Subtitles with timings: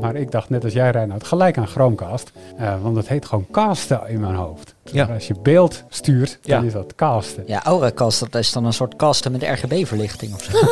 [0.00, 2.32] Maar ik dacht net als jij, Reinhard, gelijk aan Chromecast.
[2.60, 4.74] Uh, want het heet gewoon casten in mijn hoofd.
[4.84, 5.06] Ja.
[5.06, 7.44] Als je beeld stuurt, dan is dat casten.
[7.46, 10.58] Ja, Auracast, dat is dan een soort casten met RGB-verlichting of zo.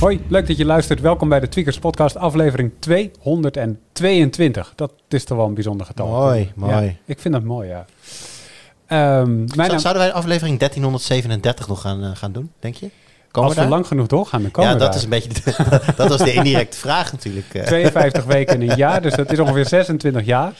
[0.00, 1.00] Hoi, leuk dat je luistert.
[1.00, 4.72] Welkom bij de Tweakers Podcast, aflevering 222.
[4.76, 6.06] Dat is toch wel een bijzonder getal.
[6.08, 6.98] Mooi, mooi.
[7.04, 7.86] ik vind dat mooi, ja.
[8.92, 12.90] Um, Zouden wij aflevering 1337 nog gaan, uh, gaan doen, denk je?
[13.30, 15.30] Komen Als we, lang genoeg doorgaan, dan komen Ja, dat is een beetje
[15.96, 17.46] dat was de indirecte vraag natuurlijk.
[17.64, 20.52] 52 weken in een jaar, dus dat is ongeveer 26 jaar.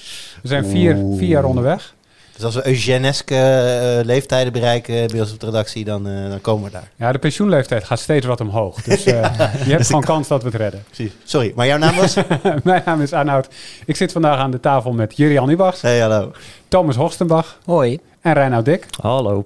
[0.42, 1.94] We zijn vier, vier jaar onderweg.
[2.38, 6.40] Dus als we eugeneske uh, leeftijden bereiken bij ons op de redactie, dan, uh, dan
[6.40, 6.90] komen we daar.
[6.96, 8.82] Ja, de pensioenleeftijd gaat steeds wat omhoog.
[8.82, 10.84] Dus uh, je hebt dus gewoon kans dat we het redden.
[10.86, 11.12] Precies.
[11.24, 12.16] Sorry, maar jouw naam was?
[12.62, 13.48] Mijn naam is Arnoud.
[13.84, 15.80] Ik zit vandaag aan de tafel met Jurian Ubachs.
[15.80, 16.32] Hey, hallo.
[16.68, 17.58] Thomas Horstenbach.
[17.64, 17.98] Hoi.
[18.28, 18.86] En Reinoud Dik.
[19.00, 19.44] Hallo.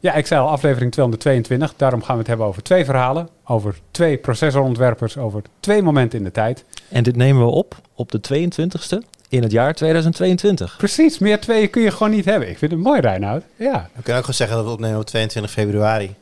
[0.00, 1.74] Ja, ik zei al aflevering 222.
[1.76, 3.28] Daarom gaan we het hebben over twee verhalen.
[3.44, 5.16] Over twee processorontwerpers.
[5.16, 6.64] Over twee momenten in de tijd.
[6.88, 10.76] En dit nemen we op op de 22e in het jaar 2022.
[10.76, 12.48] Precies, meer tweeën kun je gewoon niet hebben.
[12.48, 13.42] Ik vind het mooi, Reinoud.
[13.56, 13.88] Ja.
[13.94, 16.14] We kunnen ook gewoon zeggen dat we opnemen op 22 februari.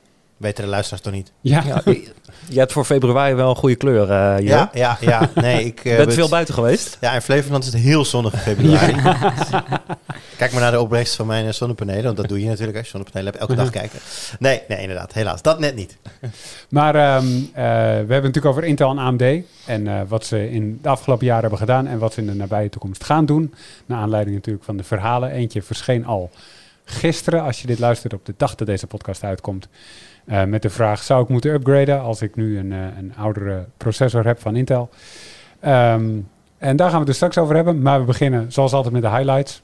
[0.42, 1.32] Weten de luisteraars toch niet?
[1.40, 1.62] Ja.
[1.66, 1.82] ja
[2.48, 5.30] je hebt voor februari wel een goede kleur, uh, Ja, ja, ja.
[5.34, 6.96] Nee, ik uh, ben veel buiten geweest.
[7.00, 8.92] Ja, in Flevoland is het heel zonnig in februari.
[10.38, 12.92] Kijk maar naar de opbrengst van mijn zonnepanelen, want dat doe je natuurlijk als je
[12.92, 13.42] zonnepanelen hebt.
[13.42, 13.98] Elke dag kijken.
[14.38, 15.12] Nee, nee, inderdaad.
[15.12, 15.96] Helaas, dat net niet.
[16.68, 19.22] Maar um, uh, we hebben het natuurlijk over Intel en AMD
[19.66, 22.68] en wat ze in de afgelopen jaren hebben gedaan en wat ze in de nabije
[22.68, 23.54] toekomst gaan doen.
[23.86, 25.30] Naar aanleiding natuurlijk van de verhalen.
[25.30, 26.30] Eentje verscheen al
[26.84, 29.68] gisteren, als je dit luistert op de dag dat deze podcast uitkomt.
[30.26, 33.64] Uh, met de vraag, zou ik moeten upgraden als ik nu een, uh, een oudere
[33.76, 34.88] processor heb van Intel?
[35.64, 37.82] Um, en daar gaan we het dus straks over hebben.
[37.82, 39.62] Maar we beginnen zoals altijd met de highlights.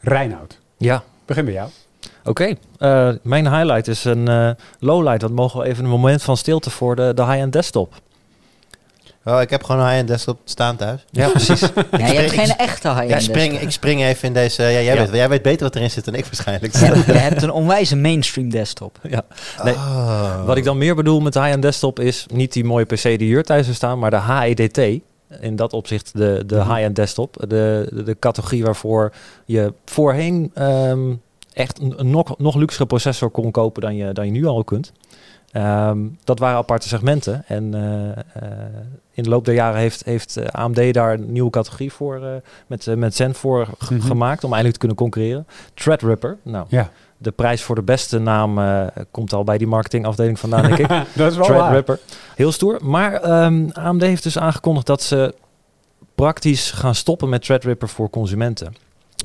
[0.00, 0.58] Reinoud.
[0.76, 1.02] Ja.
[1.24, 1.68] Begin bij jou.
[2.24, 3.08] Oké, okay.
[3.10, 5.20] uh, mijn highlight is een lowlight.
[5.20, 7.94] Dat mogen we even een moment van stilte voor de, de high-end desktop.
[9.28, 11.04] Oh, ik heb gewoon een high-end desktop staan thuis.
[11.10, 11.60] Ja, precies.
[11.60, 14.62] ja, je hebt geen echte high-end ja, spring, Ik spring even in deze...
[14.62, 14.94] Ja, jij, ja.
[14.94, 16.76] Weet, jij weet beter wat erin zit dan ik waarschijnlijk.
[16.76, 18.98] Ja, je hebt een onwijze mainstream desktop.
[19.02, 19.22] Ja.
[19.64, 20.44] Nee, oh.
[20.44, 23.18] Wat ik dan meer bedoel met de high-end desktop is niet die mooie PC die
[23.18, 24.78] hier thuis zou staan, maar de HEDT.
[25.40, 26.70] In dat opzicht de, de mhm.
[26.70, 27.36] high-end desktop.
[27.40, 29.12] De, de, de, categorie waarvoor
[29.44, 31.20] je voorheen um,
[31.52, 34.64] echt een, een nog, nog luxere processor kon kopen dan je, dan je nu al
[34.64, 34.92] kunt.
[35.52, 37.44] Um, dat waren aparte segmenten.
[37.46, 38.12] En uh, uh,
[39.12, 42.20] in de loop der jaren heeft, heeft eh, AMD daar een nieuwe categorie voor
[42.66, 45.46] met, met Zen voor mm gemaakt om eindelijk te kunnen concurreren.
[45.74, 46.36] Threadripper.
[46.42, 46.90] Nou, ja.
[47.16, 48.60] de prijs voor de beste naam
[49.10, 50.88] komt al bij die marketingafdeling vandaan, denk ik.
[51.14, 51.98] dat is wel Threadripper.
[52.34, 52.78] Heel stoer.
[52.82, 55.34] Maar um, AMD heeft dus aangekondigd dat ze
[56.14, 58.74] praktisch gaan stoppen met Threadripper voor consumenten.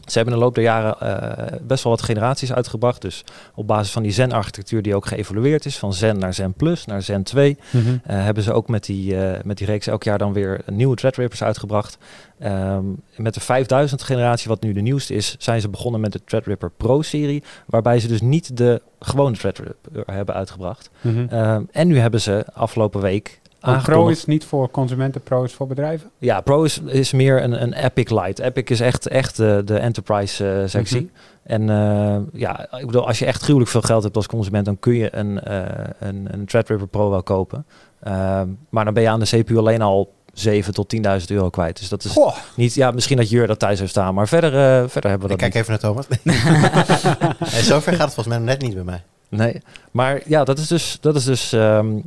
[0.05, 3.01] Ze hebben in de loop der jaren uh, best wel wat generaties uitgebracht.
[3.01, 3.23] Dus
[3.55, 7.01] op basis van die Zen-architectuur die ook geëvolueerd is, van Zen naar Zen Plus, naar
[7.01, 7.91] Zen 2, mm -hmm.
[7.91, 10.95] uh, hebben ze ook met die, uh, met die reeks elk jaar dan weer nieuwe
[10.95, 11.97] Threadrippers uitgebracht.
[12.43, 16.21] Um, met de 5000 generatie, wat nu de nieuwste is, zijn ze begonnen met de
[16.25, 20.89] Threadripper Pro-serie, waarbij ze dus niet de gewone Threadripper hebben uitgebracht.
[21.01, 21.39] Mm -hmm.
[21.39, 25.68] um, en nu hebben ze afgelopen week Pro is niet voor consumenten, Pro is voor
[25.68, 26.09] bedrijven?
[26.18, 28.40] Ja, Pro is, is meer een, een Epic Light.
[28.40, 31.01] Epic is echt, echt de, de enterprise uh, sectie.
[31.01, 31.22] Mm -hmm.
[31.44, 34.79] En uh, ja, ik bedoel, als je echt gruwelijk veel geld hebt als consument, dan
[34.79, 35.62] kun je een, uh,
[36.00, 37.66] een, een Threadripper Pro wel kopen.
[38.00, 41.80] Ehm, maar dan ben je aan de CPU alleen al 7 tot 10.000 euro kwijt.
[41.80, 42.35] Dus dat is Goh.
[42.56, 44.51] niet, ja, misschien dat Jur dat thuis heeft staan, maar verder,
[44.90, 45.45] verder hebben we dat.
[45.45, 46.06] Ik kijk even naar Thomas.
[47.53, 49.03] hey, zover gaat het volgens mij net niet bij mij.
[49.30, 52.03] Nee, maar ja, dat is dus, dat is dus um, uh,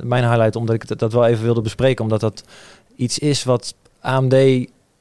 [0.00, 2.44] mijn highlight, omdat ik dat wel even wilde bespreken, omdat dat
[2.96, 4.34] iets is wat AMD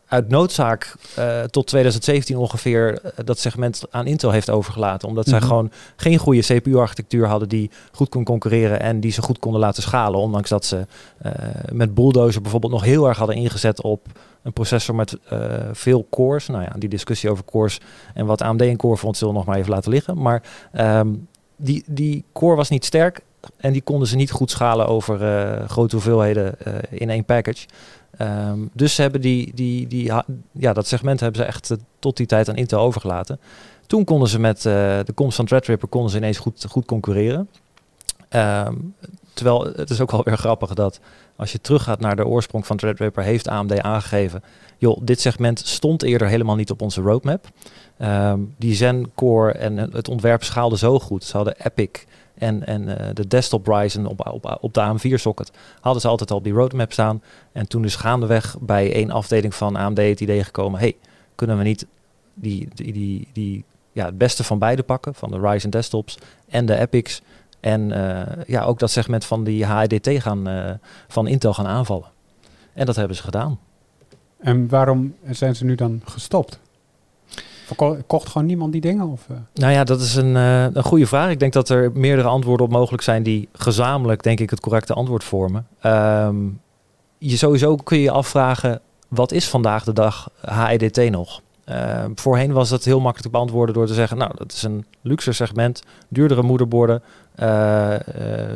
[0.10, 5.08] uit noodzaak uh, tot 2017 ongeveer uh, dat segment aan Intel heeft overgelaten.
[5.08, 5.40] Omdat mm -hmm.
[5.40, 9.62] zij gewoon geen goede CPU-architectuur hadden die goed kon concurreren en die ze goed konden
[9.62, 10.20] laten schalen.
[10.20, 10.88] Ondanks dat ze
[11.26, 11.32] uh,
[11.72, 14.06] met Bulldozer bijvoorbeeld nog heel erg hadden ingezet op
[14.44, 15.18] een processor met
[15.72, 16.48] veel cores.
[16.48, 17.80] Nou ja, die discussie over cores
[18.14, 20.22] en wat AMD een core vond, zullen we nog maar even laten liggen.
[20.22, 20.44] Maar
[20.78, 23.22] um, die, die core was niet sterk
[23.58, 27.68] en die konden ze niet goed schalen over uh, grote hoeveelheden uh, in één package.
[28.22, 30.12] Um, dus hebben die, die, die,
[30.52, 33.40] ja, dat segment hebben ze echt uh, tot die tijd aan Intel overgelaten.
[33.88, 37.50] Toen konden ze met de komst van Threadripper konden ze ineens goed, goed concurreren.
[38.30, 38.96] Um,
[39.34, 41.00] terwijl het is ook wel weer grappig dat
[41.36, 44.44] als je teruggaat naar de oorsprong van Threadripper, heeft AMD aangegeven,
[44.78, 47.48] joh, dit segment stond eerder helemaal niet op onze roadmap.
[48.02, 51.24] Um, die Zen Core en het ontwerp schaalde zo goed.
[51.24, 51.90] Ze hadden Epic
[52.40, 55.52] en, en uh, de desktop Ryzen op, op, op de AM4-socket
[55.82, 57.22] hadden ze altijd al die roadmap staan.
[57.52, 60.80] En toen dus gaandeweg bij één afdeling van AMD het idee gekomen...
[60.80, 60.96] hey,
[61.36, 61.86] kunnen we niet
[62.34, 66.18] die, die, die, die ja, het beste van beide pakken, van de Ryzen desktops
[66.50, 67.22] en de Epics.
[67.60, 70.72] En eh, ja, ook dat segment van die HDT gaan, eh,
[71.08, 72.08] van Intel gaan aanvallen.
[72.74, 73.60] En dat hebben ze gedaan.
[74.38, 76.60] En waarom zijn ze nu dan gestopt?
[78.08, 79.08] Kocht gewoon niemand die dingen?
[79.08, 79.36] Of, eh?
[79.54, 81.30] Nou ja, dat is een, eh, een goede vraag.
[81.30, 84.94] Ik denk dat er meerdere antwoorden op mogelijk zijn die gezamenlijk, denk ik, het correcte
[84.94, 85.68] antwoord vormen.
[85.82, 86.36] Ehm,
[87.18, 91.42] je sowieso kun je je afvragen, wat is vandaag de dag HEDT nog?
[91.66, 94.86] Ehm, voorheen was dat heel makkelijk te beantwoorden door te zeggen, nou, dat is een
[95.02, 97.04] luxe segment, duurdere moederborden,
[97.36, 97.96] eh,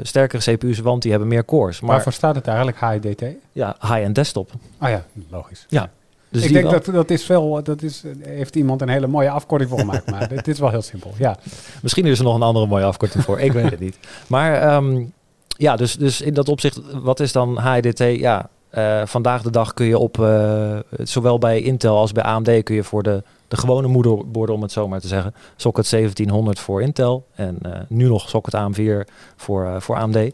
[0.01, 1.81] sterkere CPU's, want die hebben meer cores.
[1.81, 3.24] Maar Waarvoor staat het eigenlijk HIDT?
[3.51, 4.51] ja, high-end desktop.
[4.77, 5.66] Ah ja, logisch.
[5.69, 5.89] Ja,
[6.33, 9.69] Dus ik denk dat dat is veel, dat is, heeft iemand een hele mooie afkorting
[9.69, 11.13] voor gemaakt, maar dit is wel heel simpel.
[11.18, 11.38] Ja,
[11.81, 13.39] Misschien is er nog een andere mooie afkorting voor.
[13.39, 13.97] Ik weet het niet.
[14.27, 15.03] Maar ehm,
[15.47, 18.00] ja, dus, dus in dat opzicht, wat is dan HIDT?
[18.00, 22.63] Ja, eh, vandaag de dag kun je op, eh, zowel bij Intel als bij AMD,
[22.63, 26.59] kun je voor de, de gewone moederborden, om het zo maar te zeggen, socket 1700
[26.59, 30.31] voor Intel en eh, nu nog socket AM4 voor, voor AMD,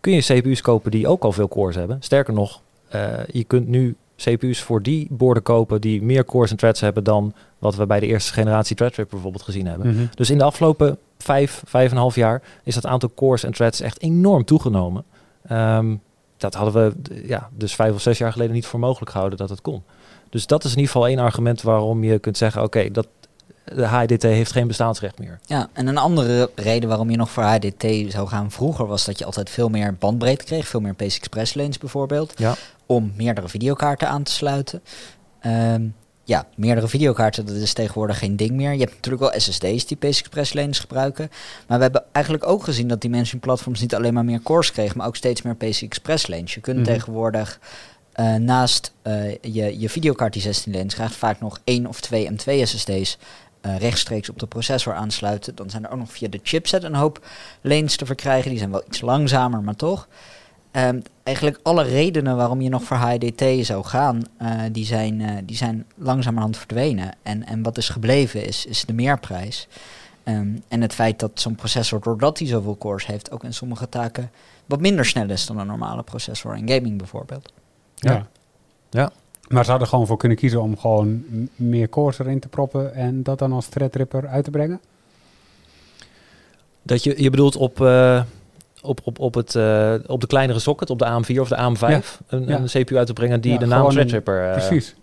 [0.00, 1.96] kun je CPU's kopen die ook al veel cores hebben.
[2.00, 2.60] Sterker nog,
[3.26, 7.34] je kunt nu CPU's voor die borden kopen die meer cores en threads hebben dan
[7.58, 9.94] wat we bij de eerste generatie Threadripper bijvoorbeeld gezien hebben.
[9.94, 10.04] Mhm.
[10.14, 13.52] Dus in de afgelopen vijf, vijf en een half jaar is dat aantal cores en
[13.52, 15.04] threads echt enorm toegenomen.
[15.46, 15.94] Ehm,
[16.36, 19.50] dat hadden we ja, dus vijf of zes jaar geleden niet voor mogelijk gehouden dat
[19.50, 19.82] het kon.
[20.30, 23.06] Dus dat is in ieder geval één argument waarom je kunt zeggen, oké, dat
[23.64, 25.38] de HDT heeft geen bestaansrecht meer.
[25.46, 29.18] Ja, en een andere reden waarom je nog voor HDT zou gaan vroeger was dat
[29.18, 32.54] je altijd veel meer bandbreedte kreeg, veel meer PCI Express lanes bijvoorbeeld, Ja.
[32.86, 34.82] om meerdere videokaarten aan te sluiten.
[35.40, 35.82] Ehm,
[36.24, 38.72] ja, meerdere videokaarten, dat is tegenwoordig geen ding meer.
[38.72, 41.30] Je hebt natuurlijk wel SSD's die PCI Express lanes gebruiken,
[41.66, 44.42] maar we hebben eigenlijk ook gezien dat die mensen in platforms niet alleen maar meer
[44.42, 46.54] cores kregen, maar ook steeds meer PCI Express lanes.
[46.54, 46.86] Je kunt Mhm.
[46.86, 47.58] tegenwoordig
[48.12, 52.28] eh, naast eh, je, je videokaart die 16 lanes krijgt vaak nog één of twee
[52.30, 53.18] M2 SSD's
[53.62, 55.54] eh, rechtstreeks op de processor aansluiten.
[55.54, 57.26] Dan zijn er ook nog via de chipset een hoop
[57.60, 58.50] lanes te verkrijgen.
[58.50, 60.08] Die zijn wel iets langzamer, maar toch.
[60.70, 65.36] Ehm, eigenlijk alle redenen waarom je nog voor HDT zou gaan, eh, die, zijn, eh,
[65.44, 67.14] die zijn langzamerhand verdwenen.
[67.22, 69.68] En, en wat is gebleven is, is de meerprijs.
[70.24, 73.88] Ehm, en het feit dat zo'n processor, doordat hij zoveel cores heeft, ook in sommige
[73.88, 74.30] taken
[74.66, 77.52] wat minder snel is dan een normale processor in gaming bijvoorbeeld.
[77.94, 78.12] Ja.
[78.12, 78.26] Ja.
[78.90, 79.12] Ja.
[79.52, 81.24] Maar ze hadden gewoon voor kunnen kiezen om gewoon
[81.56, 84.80] meer cores erin te proppen en dat dan als Threadripper uit te brengen.
[86.82, 88.22] Dat je, je bedoelt op, eh,
[88.82, 92.20] op, op, op, het, eh, op de kleinere socket, op de AM4 of de AM5,
[92.26, 92.58] een, Ja.
[92.58, 94.44] een CPU uit te brengen die Ja, de naam Threadripper...
[94.44, 94.94] eh, Precies.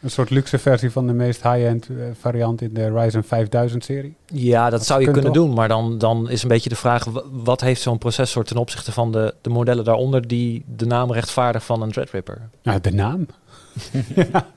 [0.00, 1.88] Een soort luxe versie van de meest high-end
[2.20, 4.14] variant in de Ryzen 5000 serie.
[4.26, 5.44] Ja, dat Dat zou je kunt kunnen toch?
[5.46, 5.54] doen.
[5.54, 8.92] Maar dan, dan is een beetje de vraag: wa- wat heeft zo'n processor ten opzichte
[8.92, 12.48] van de, de modellen daaronder die de naam rechtvaardigt van een Threadripper?
[12.62, 13.26] Nou, de naam.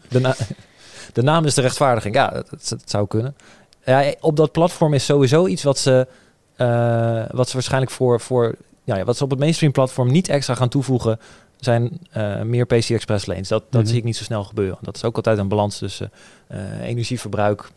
[0.10, 0.36] De, na-
[1.14, 2.16] de naam is de rechtvaardiging.
[2.16, 3.36] Ja, dat, zou kunnen.
[3.86, 6.08] Ja, op dat platform is sowieso iets wat ze,
[6.56, 10.56] eh, wat ze waarschijnlijk voor, voor ja, wat ze op het mainstream platform niet extra
[10.56, 11.20] gaan toevoegen,
[11.60, 13.48] zijn eh, meer PCI Express lanes.
[13.48, 13.90] Dat, dat Mhm.
[13.90, 14.78] zie ik niet zo snel gebeuren.
[14.82, 16.12] Dat is ook altijd een balans tussen
[16.48, 17.70] eh, energieverbruik,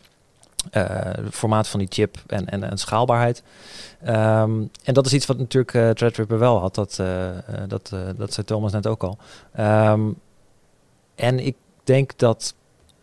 [1.31, 3.43] formaat van die chip en, en, en schaalbaarheid.
[4.05, 4.51] Ehm,
[4.85, 6.75] en dat is iets wat natuurlijk Threadripper wel had.
[6.75, 7.01] Dat,
[7.69, 9.19] dat, dat zei Thomas net ook al.
[9.55, 10.01] Ehm,
[11.15, 12.55] en ik denk dat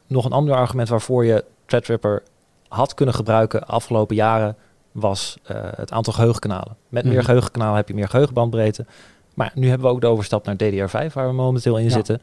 [0.07, 2.23] nog een ander argument waarvoor je Threadripper
[2.67, 4.55] had kunnen gebruiken afgelopen jaren
[4.91, 6.75] was eh, het aantal geheugenkanalen.
[6.89, 7.23] Met meer Mhm.
[7.25, 8.85] geheugenkanalen heb je meer geheugenbandbreedte.
[9.33, 11.89] Maar nu hebben we ook de overstap naar DDR5, waar we momenteel in Ja.
[11.89, 12.21] zitten.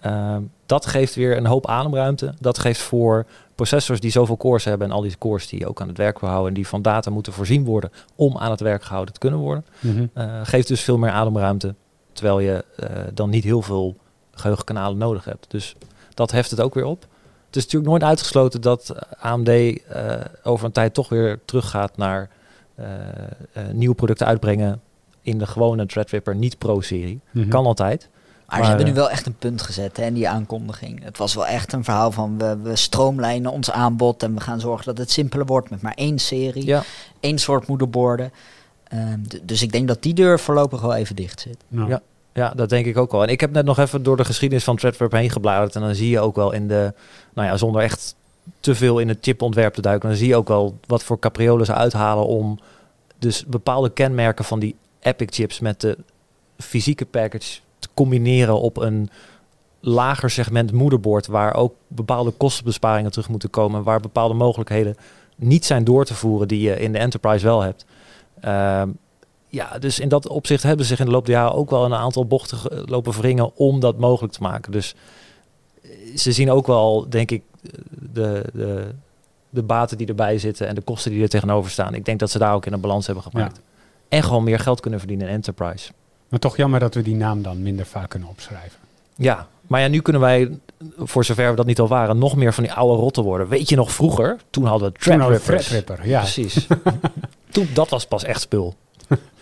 [0.00, 2.34] Ehm, dat geeft weer een hoop ademruimte.
[2.40, 5.88] Dat geeft voor processors die zoveel cores hebben en al die cores die ook aan
[5.88, 9.14] het werk houden en die van data moeten voorzien worden om aan het werk gehouden
[9.14, 9.64] te kunnen worden.
[9.80, 10.06] Mhm.
[10.14, 11.74] Eh, geeft dus veel meer ademruimte,
[12.12, 13.96] terwijl je eh, dan niet heel veel
[14.40, 15.50] geheugenkanalen nodig hebt.
[15.50, 15.76] Dus
[16.14, 17.06] dat heft het ook weer op.
[17.46, 22.30] Het is natuurlijk nooit uitgesloten dat AMD eh, over een tijd toch weer teruggaat naar
[22.74, 22.86] eh,
[23.52, 24.80] eh, nieuwe producten uitbrengen
[25.22, 27.20] in de gewone Threadripper niet Pro-serie.
[27.30, 27.48] Mhm.
[27.48, 28.08] Kan altijd.
[28.10, 31.04] Maar, Maar, ze hebben nu wel echt een punt gezet hè, in die aankondiging.
[31.04, 34.60] Het was wel echt een verhaal van we, we stroomlijnen ons aanbod en we gaan
[34.60, 36.82] zorgen dat het simpeler wordt met maar één serie, Ja,
[37.20, 38.32] één soort moederborden.
[38.84, 41.56] Ehm, dus ik denk dat die deur voorlopig wel even dicht zit.
[41.68, 42.00] Nou, Ja.
[42.32, 43.22] Ja, dat denk ik ook wel.
[43.22, 45.74] En ik heb net nog even door de geschiedenis van Threadripper heen gebladerd.
[45.74, 46.94] En dan zie je ook wel in de,
[47.34, 48.14] nou ja, zonder echt
[48.60, 51.66] te veel in het chipontwerp te duiken, dan zie je ook wel wat voor capriolen
[51.66, 52.58] ze uithalen om
[53.18, 55.98] dus bepaalde kenmerken van die Epic chips met de
[56.58, 59.10] fysieke package te combineren op een
[59.80, 64.96] lager segment moederbord, waar ook bepaalde kostenbesparingen terug moeten komen, waar bepaalde mogelijkheden
[65.36, 67.84] niet zijn door te voeren die je in de enterprise wel hebt.
[68.40, 68.88] Ehm,
[69.50, 71.84] ja, dus in dat opzicht hebben ze zich in de loop der jaren ook wel
[71.84, 74.72] een aantal bochten lopen wringen om dat mogelijk te maken.
[74.72, 74.94] Dus
[75.82, 77.42] eh, ze zien ook wel, denk ik,
[78.12, 78.94] de, de,
[79.50, 81.94] de baten die erbij zitten en de kosten die er tegenover staan.
[81.94, 83.60] Ik denk dat ze daar ook in een balans hebben gemaakt.
[84.08, 85.92] En gewoon meer geld kunnen verdienen in enterprise.
[86.28, 88.78] Maar toch jammer dat we die naam dan minder vaak kunnen opschrijven.
[89.16, 90.58] Ja, maar ja, nu kunnen wij,
[90.96, 93.48] voor zover we dat niet al waren, nog meer van die oude rotten worden.
[93.48, 94.36] Weet je nog vroeger?
[94.50, 95.66] Toen hadden we Threadrippers.
[95.66, 96.20] Threadripper, ja.
[96.20, 96.66] Precies.
[97.50, 98.74] Toen, dat was pas echt spul.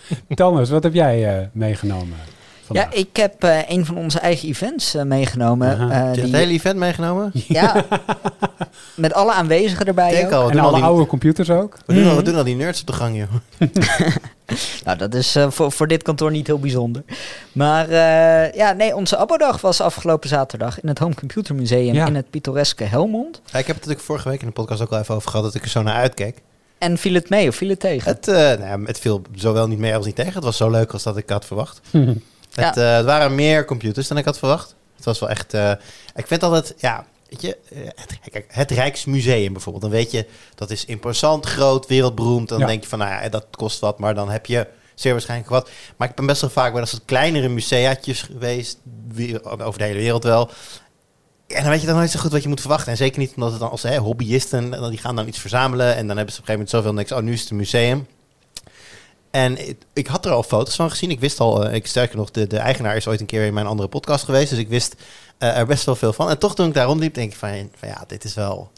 [0.35, 2.17] Thomas, wat heb jij eh, meegenomen
[2.65, 2.93] vandaag?
[2.95, 5.91] Ja, ik heb eh, een van onze eigen events eh, meegenomen.
[5.91, 7.31] Eh, je die- het hele event meegenomen?
[7.49, 7.85] Ja,
[8.95, 10.11] met alle aanwezigen erbij.
[10.11, 10.33] Denk ook.
[10.33, 11.77] al, we en doen al, alle die, oude computers ook?
[11.87, 12.25] we doen al, we Mhm.
[12.25, 13.29] doen al die nerds op de gang, joh.
[14.85, 17.03] Nou, dat is eh, voor, voor dit kantoor niet heel bijzonder.
[17.53, 22.07] Maar eh, ja, nee, onze Abodag was afgelopen zaterdag in het Home Computer Museum Ja.
[22.07, 23.41] in het pittoreske Helmond.
[23.45, 25.45] Ja, ik heb het natuurlijk vorige week in de podcast ook al even over gehad
[25.45, 26.43] dat ik er zo naar uitkeek.
[26.79, 28.11] En viel het mee of viel het tegen?
[28.13, 30.33] Het, eh, nou ja, het viel zowel niet mee als niet tegen.
[30.33, 31.81] Het was zo leuk als dat ik had verwacht.
[32.55, 34.75] Het, eh, het waren meer computers dan ik had verwacht.
[34.97, 35.55] Het was wel echt.
[35.55, 35.73] eh,
[36.15, 37.57] ik vind altijd, ja, weet je,
[37.95, 39.85] het, kijk, het Rijksmuseum bijvoorbeeld.
[39.85, 42.49] Dan weet je, dat is imposant, groot, wereldberoemd.
[42.49, 42.67] Dan Ja.
[42.67, 45.71] denk je van, nou ja, dat kost wat, maar dan heb je zeer waarschijnlijk wat.
[45.97, 48.79] Maar ik ben best wel vaak bij dat soort kleinere museaatjes geweest,
[49.59, 50.51] over de hele wereld wel.
[51.49, 52.91] En dan weet je dan nooit zo goed wat je moet verwachten.
[52.91, 55.97] En zeker niet omdat het dan als hè, hobbyisten, die gaan dan iets verzamelen.
[55.97, 57.13] En dan hebben ze op een gegeven moment zoveel niks.
[57.13, 58.07] Oh, nu is het een museum.
[59.31, 59.59] En
[59.93, 61.11] ik, had er al foto's van gezien.
[61.11, 63.55] Ik wist al, eh, ik sterker nog, de, de eigenaar is ooit een keer in
[63.55, 64.51] mijn andere podcast geweest.
[64.51, 64.95] Dus ik wist
[65.39, 66.31] eh, er best wel veel van.
[66.31, 68.71] En toch toen ik daar rondliep, denk ik van, van ja, dit is wel,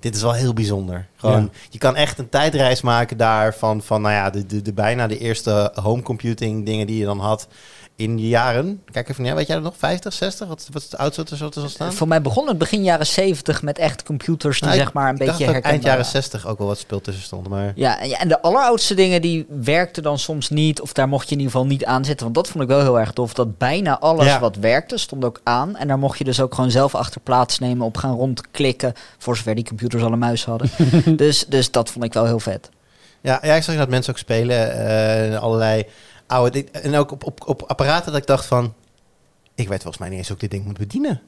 [0.00, 1.06] dit is wel heel bijzonder.
[1.16, 1.58] Gewoon, Ja.
[1.70, 5.06] je kan echt een tijdreis maken daar van, van nou ja, de, de, de bijna
[5.06, 7.46] de eerste home computing dingen die je dan had
[7.96, 8.82] in de jaren.
[8.92, 9.74] Kijk even neer, weet jij dat nog?
[9.76, 10.48] 50, 60?
[10.48, 11.92] Wat, wat is het oudste wat er zo te zal staan?
[11.92, 15.16] Voor mij begon het begin jaren 70 met echt computers die Nou, zeg maar een
[15.16, 16.22] beetje dat eind herkenbaar jaren waren.
[16.22, 17.48] 60 ook wel wat speel tussen stond.
[17.48, 20.80] Maar Ja, en ja, en de alleroudste dingen die werkten dan soms niet.
[20.80, 22.24] Of daar mocht je in ieder geval niet aan zitten.
[22.24, 23.34] Want dat vond ik wel heel erg tof.
[23.34, 24.40] Dat bijna alles Ja.
[24.40, 25.76] wat werkte stond ook aan.
[25.76, 27.86] En daar mocht je dus ook gewoon zelf achter plaatsnemen.
[27.86, 28.92] Op gaan rondklikken.
[29.18, 30.70] Voor zover die computers al een muis hadden.
[31.16, 32.68] dus, dus dat vond ik wel heel vet.
[33.20, 34.72] Ja, ja, ik zag dat mensen ook spelen.
[35.32, 35.86] eh, allerlei
[36.26, 36.82] oude dingen.
[36.82, 38.74] En ook op, op, op apparaten dat ik dacht van...
[39.54, 41.22] Ik weet volgens mij niet eens hoe ik dit ding moet bedienen.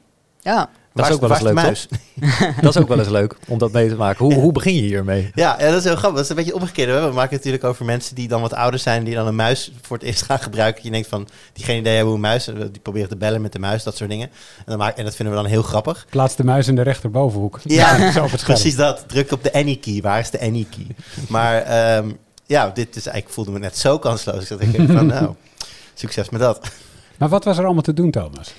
[0.47, 1.87] Ja, Dat is ook wel eens leuk?
[2.63, 4.25] Dat is ook wel eens leuk om dat mee te maken.
[4.25, 5.31] Hoe, hoe begin je hiermee?
[5.35, 6.15] Ja, ja, dat is heel grappig.
[6.15, 6.89] Dat is een beetje omgekeerd.
[6.89, 9.05] We maken het natuurlijk over mensen die dan wat ouder zijn...
[9.05, 10.85] die dan een muis voor het eerst gaan gebruiken.
[10.85, 12.45] Je denkt van, die geen idee hebben hoe een muis...
[12.45, 14.29] die proberen te bellen met de muis, dat soort dingen.
[14.59, 16.07] En, dan maak, en dat vinden we dan heel grappig.
[16.11, 17.61] Plaats de muis in de rechterbovenhoek.
[17.65, 18.27] Ja, zo.
[18.45, 19.05] Precies dat.
[19.09, 20.01] Druk op de Any-key.
[20.01, 20.87] Waar is de Any-key?
[21.29, 22.11] Maar ehm,
[22.47, 24.49] ja, dit is eigenlijk voelde me net zo kansloos.
[24.49, 25.35] Dat ik denk van, nou,
[25.95, 26.69] succes met dat.
[27.19, 28.55] Maar wat was er allemaal te doen, Thomas?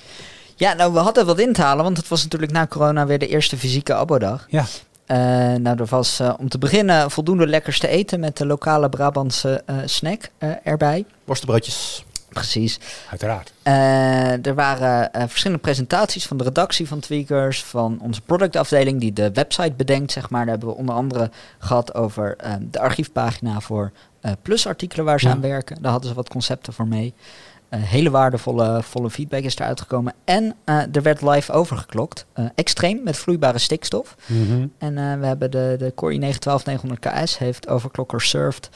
[0.58, 1.84] ja nou we hadden wat in te halen.
[1.84, 4.46] Want het was natuurlijk na corona weer de eerste fysieke Abodag.
[4.48, 4.64] Ja.
[5.06, 5.16] Eh,
[5.54, 8.20] nou, er was eh, om te beginnen voldoende lekkers te eten.
[8.20, 11.04] Met de lokale Brabantse eh, snack eh, erbij.
[11.24, 12.04] Worstenbroodjes.
[12.38, 12.78] Precies.
[13.10, 13.52] Uiteraard.
[13.62, 19.12] Eh, er waren eh, verschillende presentaties van de redactie van Tweakers, van onze productafdeling die
[19.12, 20.40] de website bedenkt, zeg maar.
[20.40, 23.90] Daar hebben we onder andere gehad over eh, de archiefpagina voor
[24.20, 25.32] eh plusartikelen waar ze Ja.
[25.32, 25.82] aan werken.
[25.82, 27.14] Daar hadden ze wat concepten voor mee.
[27.76, 30.14] Hele waardevolle volle feedback is eruit gekomen.
[30.24, 32.26] En er werd live overgeklokt.
[32.54, 34.16] Extreem met vloeibare stikstof.
[34.26, 34.66] Mhm.
[34.78, 38.68] En we hebben de, de Core i9 12900KS heeft Overclocker served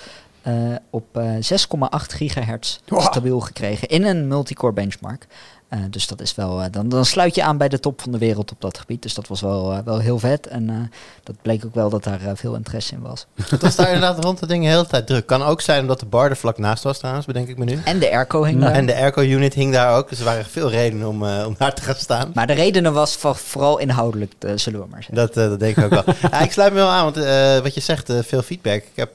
[0.90, 3.00] op eh 6,8 gigahertz Wow.
[3.00, 5.26] stabiel gekregen in een multicore benchmark.
[5.72, 8.12] Eh, dus dat is wel, eh, dan, dan sluit je aan bij de top van
[8.12, 9.02] de wereld op dat gebied.
[9.02, 10.46] Dus dat was wel, eh, wel heel vet.
[10.46, 10.90] En
[11.22, 13.26] dat bleek ook wel dat daar veel interesse in was.
[13.48, 15.26] Het was daar inderdaad rond de dingen de hele tijd druk.
[15.26, 17.80] Kan ook zijn omdat de bar er vlak naast was trouwens, bedenk ik me nu.
[17.84, 18.64] En de airco hing Ja.
[18.66, 18.74] daar.
[18.74, 20.08] En de airco-unit hing daar ook.
[20.08, 22.30] Dus er waren veel redenen om, om daar te gaan staan.
[22.34, 25.14] Maar de redenen was voor- vooral inhoudelijk, zullen we maar zeggen.
[25.14, 26.14] Dat, dat denk ik ook wel.
[26.30, 27.16] ja, ik sluit me wel aan, want
[27.62, 28.82] wat je zegt, veel feedback.
[28.94, 29.04] Ik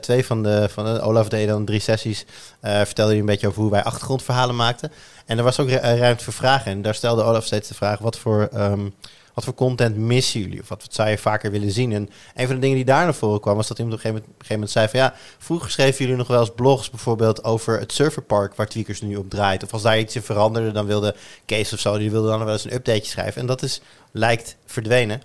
[0.00, 2.24] twee van de, van de Olaf deed dan drie sessies.
[2.60, 4.92] vertelde hij een beetje over hoe wij achtergrondverhalen maakten.
[5.30, 6.72] En er was ook ru- ruimte voor vragen.
[6.72, 8.88] En daar stelde Olaf steeds de vraag, wat voor, ehm,
[9.34, 10.60] wat voor content missen jullie?
[10.60, 11.92] Of wat zou je vaker willen zien?
[11.92, 14.12] En een van de dingen die daar naar voren kwam, was dat iemand op een
[14.22, 15.00] gegeven moment, zei van...
[15.00, 19.16] ja, vroeger schreven jullie nog wel eens blogs bijvoorbeeld over het serverpark waar Tweakers nu
[19.16, 19.62] op draait.
[19.62, 22.52] Of als daar iets in veranderde, dan wilde Kees of zo, die wilde dan wel
[22.52, 23.40] eens een updateje schrijven.
[23.40, 25.22] En dat is, lijkt verdwenen.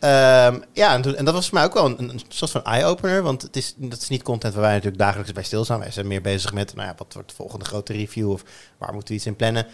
[0.00, 2.64] Ehm, ja, en, toen- en dat was voor mij ook wel een, een soort van
[2.64, 3.22] eye-opener.
[3.22, 5.78] Want het is, dat is niet content waar wij natuurlijk dagelijks bij stilstaan.
[5.80, 8.30] Wij zijn meer bezig met, nou ja, wat wordt de volgende grote review?
[8.30, 8.42] Of
[8.78, 9.66] waar moeten we iets in plannen?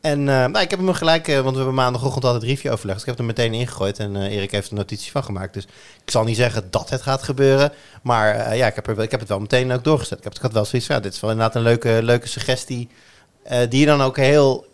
[0.00, 2.98] En eh, nou, ik heb hem gelijk, eh, want we hebben maandagochtend altijd review overlegd.
[2.98, 5.54] Dus ik heb hem meteen ingegooid en eh, Erik heeft er notitie van gemaakt.
[5.54, 5.64] Dus
[6.04, 7.72] ik zal niet zeggen dat het gaat gebeuren.
[8.02, 10.18] Maar ja, ik heb, er, ik heb het wel meteen ook doorgezet.
[10.18, 12.28] Ik, heb, ik had wel zoiets van, ja, dit is wel inderdaad een leuke, leuke
[12.28, 12.88] suggestie.
[13.68, 14.66] die je dan ook heel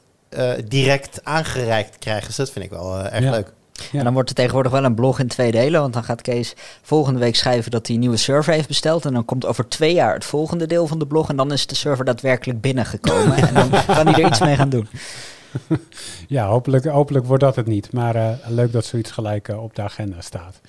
[0.65, 2.27] direct aangereikt krijgt.
[2.27, 3.31] Dus dat vind ik wel erg Ja.
[3.31, 3.53] leuk.
[3.73, 3.99] Ja.
[3.99, 5.81] En dan wordt het tegenwoordig wel een blog in twee delen.
[5.81, 9.05] Want dan gaat Kees volgende week schrijven dat hij een nieuwe server heeft besteld.
[9.05, 11.29] En dan komt over twee jaar het volgende deel van de blog.
[11.29, 13.37] En dan is de server daadwerkelijk binnengekomen.
[13.49, 14.89] en dan kan hij er iets mee gaan doen.
[16.29, 17.93] Ja, hopelijk, hopelijk wordt dat het niet.
[17.93, 20.61] Maar eh, leuk dat zoiets gelijk eh, op de agenda staat.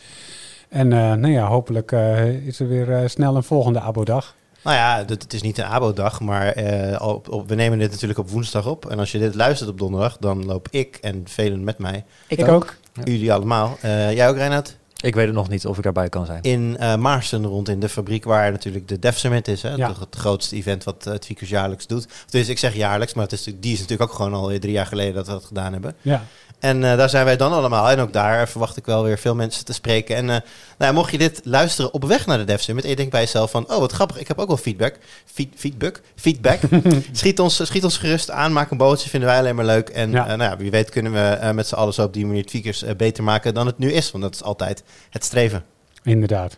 [0.70, 4.36] En eh, nou ja, hopelijk eh, is er weer snel een volgende abo-dag.
[4.64, 8.20] Nou ja, het is niet een abo-dag, maar eh, op, op- we nemen dit natuurlijk
[8.20, 8.90] op woensdag op.
[8.90, 12.48] En als je dit luistert op donderdag, dan loop ik en velen met mij, Ik,
[12.48, 12.76] ook.
[13.04, 16.26] Jullie allemaal, eh, jij ook Reinhard, Ik weet het nog niet of ik daarbij kan
[16.26, 16.42] zijn.
[16.42, 19.62] in eh Maarsen rond in de fabriek waar natuurlijk de Dev Summit is.
[19.62, 19.74] Hè?
[19.74, 19.94] Ja.
[20.00, 22.08] Het grootste event wat uh, Tweakers jaarlijks doet.
[22.30, 24.86] Dus ik zeg jaarlijks, maar het is, die is natuurlijk ook gewoon al drie jaar
[24.86, 25.96] geleden dat we dat gedaan hebben.
[26.02, 26.26] Ja.
[26.64, 27.90] En eh, daar zijn wij dan allemaal.
[27.90, 30.16] En ook daar verwacht ik wel weer veel mensen te spreken.
[30.16, 30.44] En eh, nou
[30.78, 32.84] ja, mocht je dit luisteren op weg naar de Dev Summit...
[32.84, 33.72] en je denkt bij jezelf van...
[33.72, 34.98] oh, wat grappig, ik heb ook wel feedback.
[35.26, 36.02] Feed, feedback?
[36.16, 36.60] Feedback.
[37.12, 39.90] schiet, ons, schiet ons gerust aan, maak een bootje, vinden wij alleen maar leuk.
[39.90, 40.28] En Ja.
[40.28, 42.84] eh, nou ja, wie weet kunnen we met z'n allen zo op die manier tweakers
[42.98, 43.54] beter maken...
[43.54, 45.64] dan het nu is, want dat is altijd het streven.
[46.04, 46.58] Inderdaad.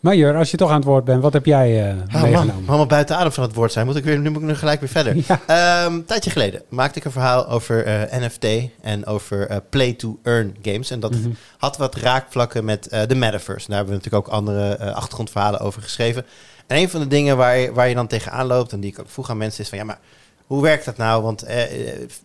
[0.00, 2.22] Maar Jur, als je toch aan het woord bent, wat heb jij eh Ah, man,
[2.22, 2.68] meegenomen?
[2.68, 3.86] allemaal buiten adem van het woord zijn.
[3.86, 5.16] Moet ik weer, nu moet ik nu gelijk weer verder.
[5.28, 5.40] Ja.
[5.46, 8.46] Ehm, een tijdje geleden maakte ik een verhaal over eh, NFT
[8.80, 10.90] en over eh, play-to-earn games.
[10.90, 11.28] En dat Mhm.
[11.58, 13.66] had wat raakvlakken met de metaverse.
[13.68, 16.24] Daar hebben we natuurlijk ook andere achtergrondverhalen over geschreven.
[16.66, 18.98] En een van de dingen waar je, waar je dan tegenaan loopt en die ik
[18.98, 19.98] ook vroeg aan mensen is van ja, maar
[20.46, 21.22] hoe werkt dat nou?
[21.22, 21.62] Want eh,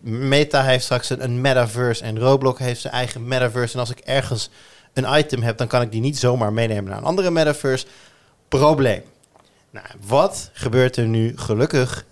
[0.02, 3.74] Meta heeft straks een, een metaverse en Roblox heeft zijn eigen metaverse.
[3.74, 4.50] En als ik ergens
[4.94, 7.86] een item heb, dan kan ik die niet zomaar meenemen naar een andere metaverse.
[8.48, 9.02] Probleem.
[9.70, 12.04] Nou, wat gebeurt er nu gelukkig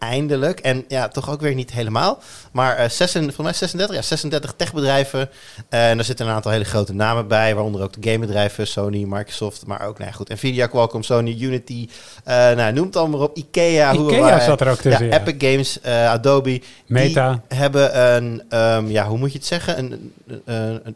[0.00, 0.60] eindelijk?
[0.60, 2.18] En ja, toch ook weer niet helemaal.
[2.52, 5.28] Maar eh 36, volgens mij 36, ja, 36 techbedrijven.
[5.68, 9.04] Eh, en daar zitten een aantal hele grote namen bij, waaronder ook de gamebedrijven, Sony,
[9.08, 11.88] Microsoft, maar ook, nou ja, goed, Nvidia, Qualcomm, Sony, Unity,
[12.24, 13.94] eh nou, noem het allemaal op, Ikea.
[13.94, 15.20] hoe- Ikea waar- zat er ook tussen, Ja, ja.
[15.26, 16.60] Epic Games, Adobe.
[16.86, 17.42] Meta.
[17.48, 19.78] Die hebben een, ehm, ja, hoe moet je het zeggen?
[19.78, 20.12] Een,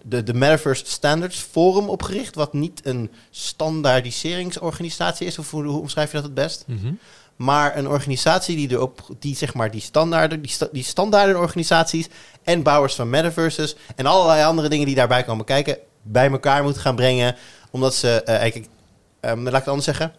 [0.03, 5.39] de, de Metaverse Standards Forum opgericht, wat niet een standaardiseringsorganisatie is.
[5.39, 6.65] Of hoe, hoe omschrijf je dat het best?
[7.37, 12.09] Maar een organisatie die erop, die zeg maar die standaarden, die, sta- die standaardenorganisaties
[12.43, 16.79] en bouwers van metaverses en allerlei andere dingen die daarbij komen kijken, bij elkaar moet
[16.79, 17.37] gaan brengen.
[17.71, 18.67] Omdat ze, eh, kijk,
[19.21, 20.13] ehm, laat ik het anders zeggen.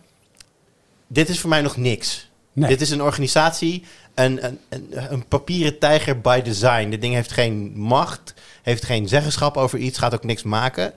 [1.08, 2.30] Dit is voor mij nog niks.
[2.54, 2.70] Nee.
[2.70, 6.90] Dit is een organisatie, een, een, een, een papieren tijger by design.
[6.90, 10.94] Dit ding heeft geen macht, heeft geen zeggenschap over iets, gaat ook niks maken.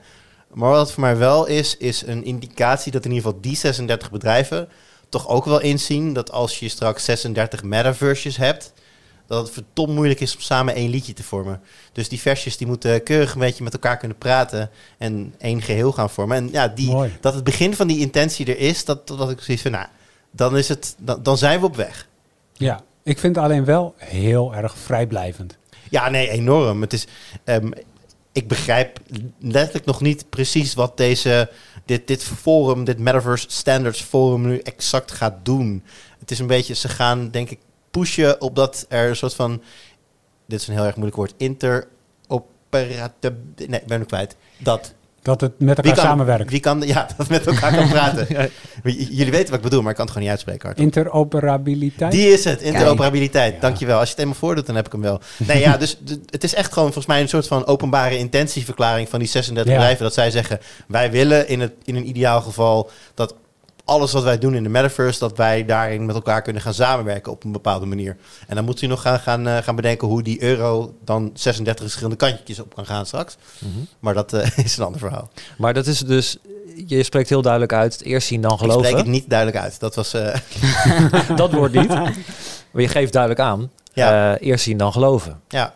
[0.53, 3.55] Maar wat het voor mij wel is, is een indicatie dat in ieder geval die
[3.55, 4.69] 36 bedrijven
[5.09, 8.73] toch ook wel inzien dat als je straks 36 metaverses hebt,
[9.27, 11.61] dat het verdomd moeilijk is om samen één liedje te vormen.
[11.91, 15.91] Dus die versjes die moeten keurig een beetje met elkaar kunnen praten en één geheel
[15.91, 16.37] gaan vormen.
[16.37, 17.17] En ja, die, Mooi.
[17.21, 19.87] dat het begin van die intentie er is, dat, dat ik zoiets van, nou,
[20.31, 22.07] dan, is het, dan, dan zijn we op weg.
[22.53, 25.57] Ja, ik vind het alleen wel heel erg vrijblijvend.
[25.89, 26.81] Ja, nee, enorm.
[26.81, 27.07] Het is,
[27.43, 27.71] ehm,
[28.39, 28.99] ik begrijp
[29.39, 31.49] letterlijk nog niet precies wat deze,
[31.85, 35.83] dit, dit forum, dit Metaverse Standards Forum nu exact gaat doen.
[36.19, 37.59] Het is een beetje, ze gaan denk ik
[37.91, 39.61] pushen op dat er een soort van,
[40.45, 44.35] dit is een heel erg moeilijk woord, interoperate, nee, ik ben hem kwijt.
[44.57, 44.93] Dat.
[45.21, 46.51] Dat het met elkaar kan, samenwerkt.
[46.51, 48.27] Wie kan, ja, dat met elkaar kan praten.
[48.83, 50.65] J- Jullie weten wat ik bedoel, maar ik kan het gewoon niet uitspreken.
[50.65, 50.85] hardop.
[50.85, 52.11] Interoperabiliteit.
[52.11, 53.53] Die is het, interoperabiliteit.
[53.53, 53.59] Ja.
[53.59, 53.97] Dankjewel.
[53.99, 55.19] Als je het eenmaal voordoet, dan heb ik hem wel.
[55.37, 59.19] Nee, ja, dus het is echt gewoon volgens mij een soort van openbare intentieverklaring van
[59.19, 59.77] die 36 Ja.
[59.77, 60.03] bedrijven.
[60.03, 63.35] Dat zij zeggen, wij willen in, het, in een ideaal geval dat
[63.89, 67.31] alles wat wij doen in de metaverse, dat wij daarin met elkaar kunnen gaan samenwerken
[67.31, 68.17] op een bepaalde manier.
[68.47, 71.83] En dan moet je nog gaan, gaan, eh, gaan bedenken hoe die euro dan 36
[71.83, 73.37] verschillende kantjes op kan gaan straks.
[73.59, 73.71] Mhm.
[73.99, 75.29] Maar dat eh, is een ander verhaal.
[75.57, 76.37] Maar dat is dus,
[76.85, 78.97] je spreekt heel duidelijk uit, eerst zien dan Ik spreek geloven.
[78.97, 79.79] het niet duidelijk uit.
[79.79, 80.13] Dat was...
[80.13, 80.35] eh,
[81.35, 81.87] dat wordt niet.
[82.71, 84.37] Maar je geeft duidelijk aan, Ja.
[84.37, 85.39] eerst zien dan geloven.
[85.47, 85.73] Ja.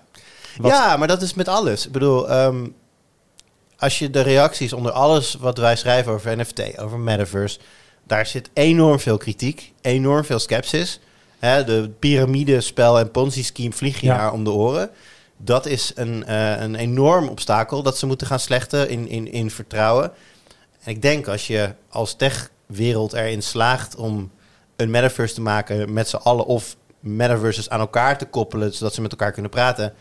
[0.57, 1.85] Wat- ja, maar dat is met alles.
[1.85, 2.65] Ik bedoel, ehm,
[3.77, 7.59] als je de reacties onder alles wat wij schrijven over NFT, over metaverse,
[8.03, 10.99] daar zit enorm veel kritiek, enorm veel sceptisch.
[11.39, 14.19] De piramidespel en Ponzi-scheme vliegen je Ja.
[14.19, 14.89] haar om de oren.
[15.37, 19.51] Dat is een, eh, een enorm obstakel dat ze moeten gaan slechten in, in, in
[19.51, 20.11] vertrouwen.
[20.83, 24.31] En ik denk als je als techwereld erin slaagt om
[24.75, 29.01] een metaverse te maken met z'n allen of metaverses aan elkaar te koppelen, zodat ze
[29.01, 29.93] met elkaar kunnen praten,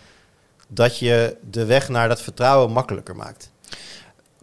[0.68, 3.50] dat je de weg naar dat vertrouwen makkelijker maakt.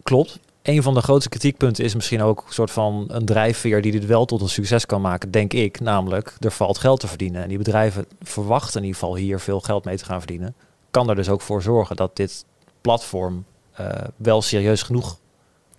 [0.02, 0.38] Klopt.
[0.62, 4.06] Een van de grootste kritiekpunten is misschien ook een soort van een drijfveer die dit
[4.06, 5.80] wel tot een succes kan maken, denk ik.
[5.80, 7.42] Namelijk, er valt geld te verdienen.
[7.42, 10.54] En die bedrijven verwachten in ieder geval hier veel geld mee te gaan verdienen.
[10.90, 12.44] Kan er dus ook voor zorgen dat dit
[12.80, 15.18] platform eh, wel serieus genoeg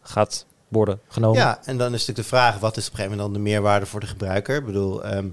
[0.02, 1.40] gaat worden genomen.
[1.40, 3.50] Ja, en dan is natuurlijk de vraag, wat is op een gegeven moment dan de
[3.50, 4.58] meerwaarde voor de gebruiker?
[4.58, 5.28] Ik bedoel, ehm,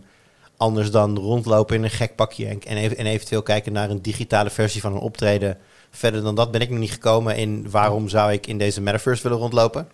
[0.57, 4.03] anders dan rondlopen in een gek pakje en, en, even- en eventueel kijken naar een
[4.03, 5.59] digitale versie van een optreden.
[5.91, 9.23] Verder dan dat ben ik nog niet gekomen in waarom zou ik in deze metaverse
[9.23, 9.89] willen rondlopen.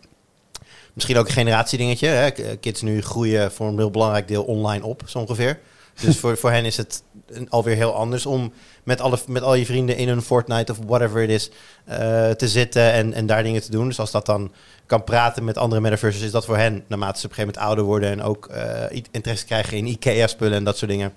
[0.92, 2.07] Misschien ook een generatiedingetje.
[2.07, 2.30] Hè?
[2.57, 5.61] Kids nu groeien voor een heel belangrijk deel online op, zo ongeveer.
[6.00, 7.02] Dus voor, voor hen is het
[7.48, 8.52] alweer heel anders om
[8.83, 11.50] met, alle, met al je vrienden in een Fortnite of whatever it is
[11.85, 13.88] eh, te zitten en, en daar dingen te doen.
[13.88, 14.52] Dus als dat dan
[14.87, 17.66] kan praten met andere metaverses, is dat voor hen, naarmate ze op een gegeven moment
[17.66, 21.12] ouder worden en ook eh, interesse krijgen in IKEA-spullen en dat soort dingen,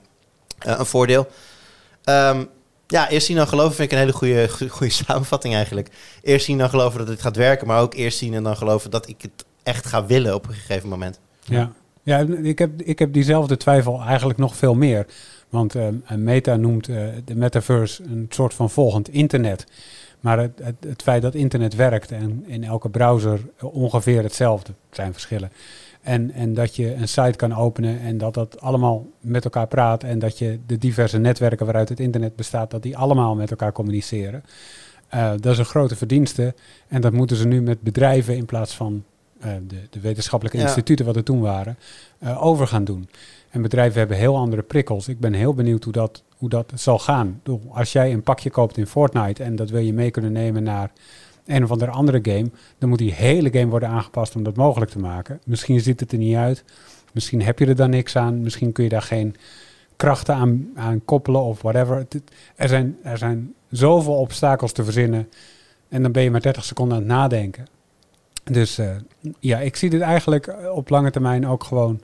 [0.57, 1.27] eh, een voordeel.
[2.03, 2.43] Ehm,
[2.87, 5.89] ja, eerst zien dan geloven vind ik een hele goede, goede, samenvatting eigenlijk.
[6.21, 8.91] Eerst zien dan geloven dat het gaat werken, maar ook eerst zien en dan geloven
[8.91, 11.19] dat ik het echt ga willen op een gegeven moment.
[11.43, 11.71] Ja,
[12.03, 15.05] ja ik, heb, ik heb diezelfde twijfel eigenlijk nog veel meer.
[15.49, 19.65] Want eh, Meta noemt eh, de metaverse een soort van volgend internet.
[20.19, 24.95] Maar het, het, het feit dat internet werkt en in elke browser ongeveer hetzelfde, het
[24.95, 25.51] zijn verschillen.
[26.07, 30.03] En, en dat je een site kan openen en dat dat allemaal met elkaar praat.
[30.03, 33.71] En dat je de diverse netwerken waaruit het internet bestaat, dat die allemaal met elkaar
[33.71, 34.43] communiceren.
[35.07, 36.53] Eh, dat is een grote verdienste.
[36.87, 39.03] En dat moeten ze nu met bedrijven in plaats van
[39.39, 40.65] eh, de, de wetenschappelijke Ja.
[40.65, 41.77] instituten, wat er toen waren,
[42.19, 43.09] eh, over gaan doen.
[43.49, 45.07] En bedrijven hebben heel andere prikkels.
[45.07, 47.41] Ik ben heel benieuwd hoe dat, hoe dat zal gaan.
[47.69, 50.91] Als jij een pakje koopt in Fortnite en dat wil je mee kunnen nemen naar
[51.47, 54.91] een of andere andere game, dan moet die hele game worden aangepast om dat mogelijk
[54.91, 55.39] te maken.
[55.45, 56.63] Misschien ziet het er niet uit.
[57.11, 58.41] Misschien heb je er dan niks aan.
[58.41, 59.35] Misschien kun je daar geen
[59.95, 62.07] krachten aan, aan koppelen of whatever.
[62.55, 65.29] Er zijn, er zijn zoveel obstakels te verzinnen.
[65.89, 67.67] En dan ben je maar 30 seconden aan het nadenken.
[68.43, 68.95] Dus eh,
[69.39, 72.01] ja, ik zie dit eigenlijk eh, op lange termijn ook gewoon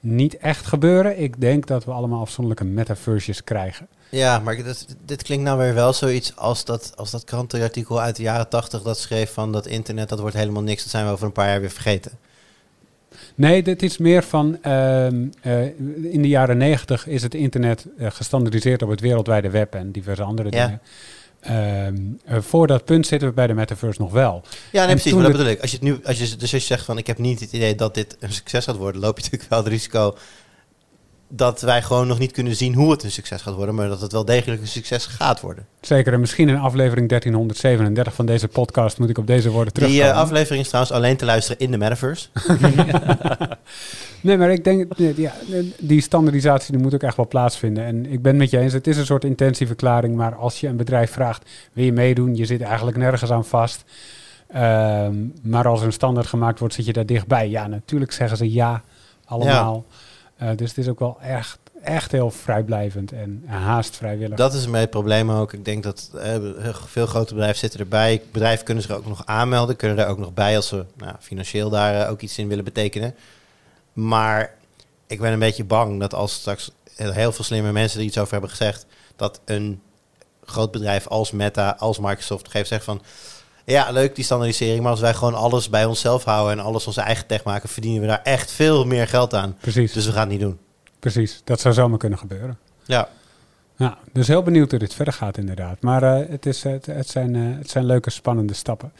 [0.00, 1.20] niet echt gebeuren.
[1.20, 3.86] Ik denk dat we allemaal afzonderlijke metaverses krijgen.
[4.10, 8.16] Ja, maar dit, dit klinkt nou weer wel zoiets als dat, als dat krantenartikel uit
[8.16, 11.12] de jaren tachtig dat schreef van dat internet, dat wordt helemaal niks, dat zijn we
[11.12, 12.12] over een paar jaar weer vergeten.
[13.34, 15.64] Nee, dit is meer van ehm, eh,
[16.12, 20.22] in de jaren negentig is het internet eh, gestandardiseerd op het wereldwijde web en diverse
[20.22, 20.64] andere Ja.
[20.64, 20.80] dingen.
[21.40, 21.86] Eh,
[22.38, 24.42] voor dat punt zitten we bij de metaverse nog wel.
[24.72, 25.60] Ja, nee, En precies, maar dat het- bedoel ik.
[25.60, 27.52] Als je, het nu, als je, dus als je zegt van ik heb niet het
[27.52, 30.14] idee dat dit een succes gaat worden, loop je natuurlijk wel het risico
[31.30, 34.00] dat wij gewoon nog niet kunnen zien hoe het een succes gaat worden, maar dat
[34.00, 35.66] het wel degelijk een succes gaat worden.
[35.80, 39.82] Zeker, en misschien in aflevering 1337 van deze podcast moet ik op deze woorden Die
[39.82, 40.14] terugkomen.
[40.14, 42.28] eh, aflevering is trouwens alleen te luisteren in de metaverse.
[44.20, 45.32] Nee, maar ik denk, nee, ja,
[45.78, 47.84] die standaardisatie die moet ook echt wel plaatsvinden.
[47.84, 50.16] En ik ben met je eens, het is een soort intentieverklaring.
[50.16, 52.36] Maar als je een bedrijf vraagt, wil je meedoen?
[52.36, 53.84] Je zit eigenlijk nergens aan vast.
[54.48, 57.48] Ehm, maar als er een standaard gemaakt wordt, zit je daar dichtbij.
[57.48, 58.82] Ja, natuurlijk zeggen ze ja,
[59.24, 59.84] allemaal.
[60.36, 64.36] Eh, dus het is ook wel echt, echt heel vrijblijvend en haast vrijwillig.
[64.36, 65.52] Dat is het probleem ook.
[65.52, 66.34] Ik denk dat eh,
[66.86, 68.22] veel grote bedrijven zitten erbij.
[68.32, 71.70] Bedrijven kunnen zich ook nog aanmelden, kunnen daar ook nog bij als ze nou, financieel
[71.70, 73.14] daar eh, ook iets in willen betekenen.
[73.98, 74.54] Maar
[75.06, 78.32] ik ben een beetje bang dat als straks heel, veel slimme mensen er iets over
[78.32, 79.80] hebben gezegd, dat een
[80.44, 83.02] groot bedrijf als Meta, als Microsoft geeft zegt van
[83.64, 87.00] ja, leuk die standaardisering, maar als wij gewoon alles bij onszelf houden en alles onze
[87.00, 89.56] eigen tech maken, verdienen we daar echt veel meer geld aan.
[89.60, 90.58] Precies, Dus we gaan het niet doen.
[90.98, 91.40] precies.
[91.44, 92.58] Dat zou zomaar kunnen gebeuren.
[92.84, 93.08] Ja,
[93.76, 95.82] Ja, dus heel benieuwd hoe dit verder gaat inderdaad.
[95.82, 98.92] Maar eh, het, is, het, het, zijn, eh, het zijn leuke, spannende stappen.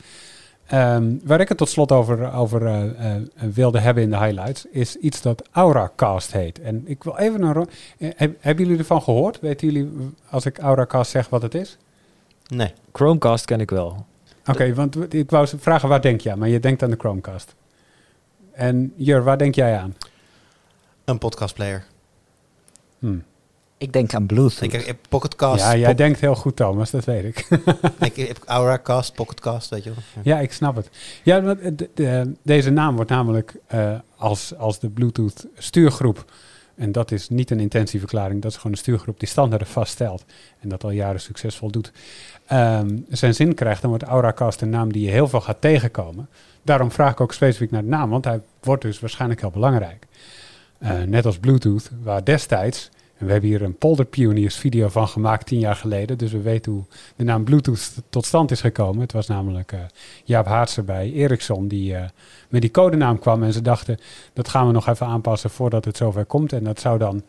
[0.68, 4.66] Ehm, waar ik het tot slot over, over eh, eh, wilde hebben in de highlights,
[4.70, 6.60] is iets dat Auracast heet.
[6.60, 7.68] En ik wil even een...
[7.98, 9.40] eh, heb- hebben jullie ervan gehoord?
[9.40, 9.90] Weten jullie,
[10.30, 11.76] als ik Auracast zeg, wat het is?
[12.46, 12.72] nee.
[12.92, 14.06] Chromecast ken ik wel.
[14.46, 16.38] Oké, want ik wou ze vragen, waar denk je aan?
[16.38, 17.54] Maar je denkt aan de Chromecast.
[18.52, 19.94] En Jur, waar denk jij aan?
[21.04, 21.84] Een podcastplayer.
[22.98, 23.18] Hm.
[23.78, 24.60] Ik denk aan Bluetooth.
[24.62, 25.64] Ik heb Pocketcast.
[25.64, 27.48] Ja, jij denkt heel goed, Thomas, dat weet ik.
[28.10, 29.98] ik heb Auracast, Pocketcast, weet je wel.
[30.14, 30.20] Ja.
[30.36, 30.90] Ja, ik snap het.
[31.22, 36.24] Ja, want, eh, de- de- deze naam wordt namelijk eh, als, als de Bluetooth stuurgroep.
[36.74, 40.24] En dat is niet een intentieverklaring, dat is gewoon een stuurgroep die standaarden vaststelt.
[40.60, 41.92] En dat al jaren succesvol doet.
[42.46, 46.28] ehm, zijn zin krijgt, dan wordt Auracast een naam die je heel veel gaat tegenkomen.
[46.62, 50.06] Daarom vraag ik ook specifiek naar de naam, want hij wordt dus waarschijnlijk heel belangrijk.
[50.78, 55.08] Eh, net als Bluetooth, waar destijds, en we hebben hier een Polder Pioneers video van
[55.08, 56.84] gemaakt tien jaar geleden, dus we weten hoe
[57.16, 59.00] de naam Bluetooth tot stand is gekomen.
[59.00, 59.80] Het was namelijk eh,
[60.24, 62.08] Jaap Haartse bij Ericsson die eh,
[62.48, 63.98] met die codenaam kwam en ze dachten,
[64.32, 66.52] dat gaan we nog even aanpassen voordat het zover komt.
[66.52, 67.22] En dat zou dan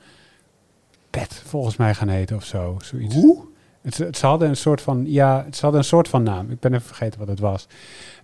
[1.09, 2.77] PET volgens mij gaan heten of zo.
[2.81, 3.15] Zoiets.
[3.15, 3.47] Hoe?
[3.81, 6.51] Het, het, ze hadden een soort van, ja, ze hadden een soort van naam.
[6.51, 7.67] Ik ben even vergeten wat het was.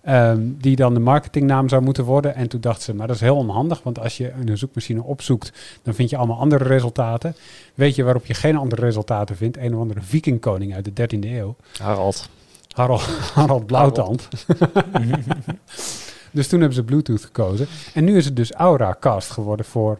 [0.02, 2.34] Ehm, die dan de marketingnaam zou moeten worden.
[2.34, 3.82] En toen dachten ze, maar dat is heel onhandig.
[3.82, 7.36] Want als je een zoekmachine opzoekt, dan vind je allemaal andere resultaten.
[7.74, 9.56] Weet je waarop je geen andere resultaten vindt?
[9.56, 11.56] Een of andere vikingkoning uit de 13e eeuw.
[11.78, 12.28] Harald.
[12.74, 13.02] Harald,
[13.34, 14.28] Harald Blauwtand.
[16.32, 17.66] dus toen hebben ze Bluetooth gekozen.
[17.94, 19.98] En nu is het dus Auracast geworden voor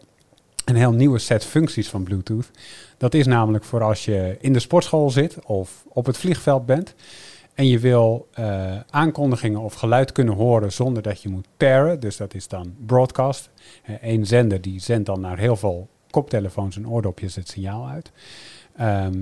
[0.66, 2.50] een heel nieuwe set functies van Bluetooth.
[2.98, 6.94] Dat is namelijk voor als je in de sportschool zit of op het vliegveld bent.
[7.54, 12.00] En je wil eh, aankondigingen of geluid kunnen horen zonder dat je moet paren.
[12.00, 13.50] Dus dat is dan broadcast.
[14.00, 18.12] Eén zender die zendt dan naar heel veel koptelefoons en oordopjes het signaal uit.
[18.76, 19.18] Ehm,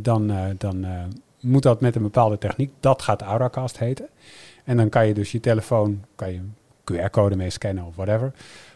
[0.00, 1.02] dan eh, dan eh,
[1.40, 2.72] moet dat met een bepaalde techniek.
[2.80, 4.08] Dat gaat Auracast heten.
[4.64, 6.40] En dan kan je dus je telefoon, kan je
[6.92, 8.32] QR-code mee scannen of whatever.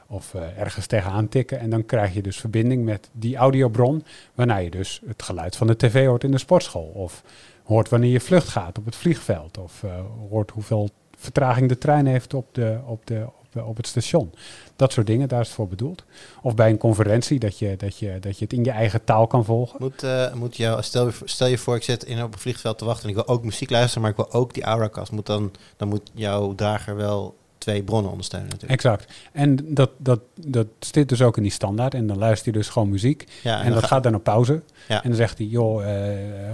[0.07, 1.59] Of eh, ergens tegenaan tikken.
[1.59, 4.05] En dan krijg je dus verbinding met die audiobron.
[4.35, 6.91] Waarna je dus het geluid van de tv hoort in de sportschool.
[6.95, 7.23] Of
[7.65, 9.59] hoort wanneer je vlucht gaat op het vliegveld.
[9.59, 9.91] Of eh,
[10.29, 13.27] hoort hoeveel vertraging de trein heeft op, de, op, de,
[13.65, 14.33] op, het station.
[14.77, 16.05] Dat soort dingen, daar is het voor bedoeld.
[16.43, 19.27] Of bij een conferentie, dat je, dat je, dat je het in je eigen taal
[19.27, 19.77] kan volgen.
[19.81, 22.85] Moet, eh, moet jou, stel, stel je voor, ik zit in, op een vliegveld te
[22.85, 25.13] wachten en ik wil ook muziek luisteren, maar ik wil ook die Auracast.
[25.13, 28.83] Moet dan, dan moet jouw drager wel twee bronnen ondersteunen natuurlijk.
[28.85, 29.13] Exact.
[29.33, 31.95] En dat, dat, dat zit dus ook in die standaard.
[31.95, 33.25] En dan luister je dus gewoon muziek.
[33.43, 34.63] Ja, en dat ga- gaat dan op pauze.
[34.89, 35.03] Ja.
[35.03, 36.53] En dan zegt hij, joh, eh,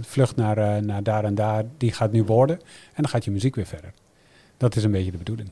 [0.00, 2.56] vlucht naar, eh, naar daar en daar, die gaat nu worden.
[2.86, 3.92] En dan gaat je muziek weer verder.
[4.56, 5.50] Dat is een beetje de bedoeling.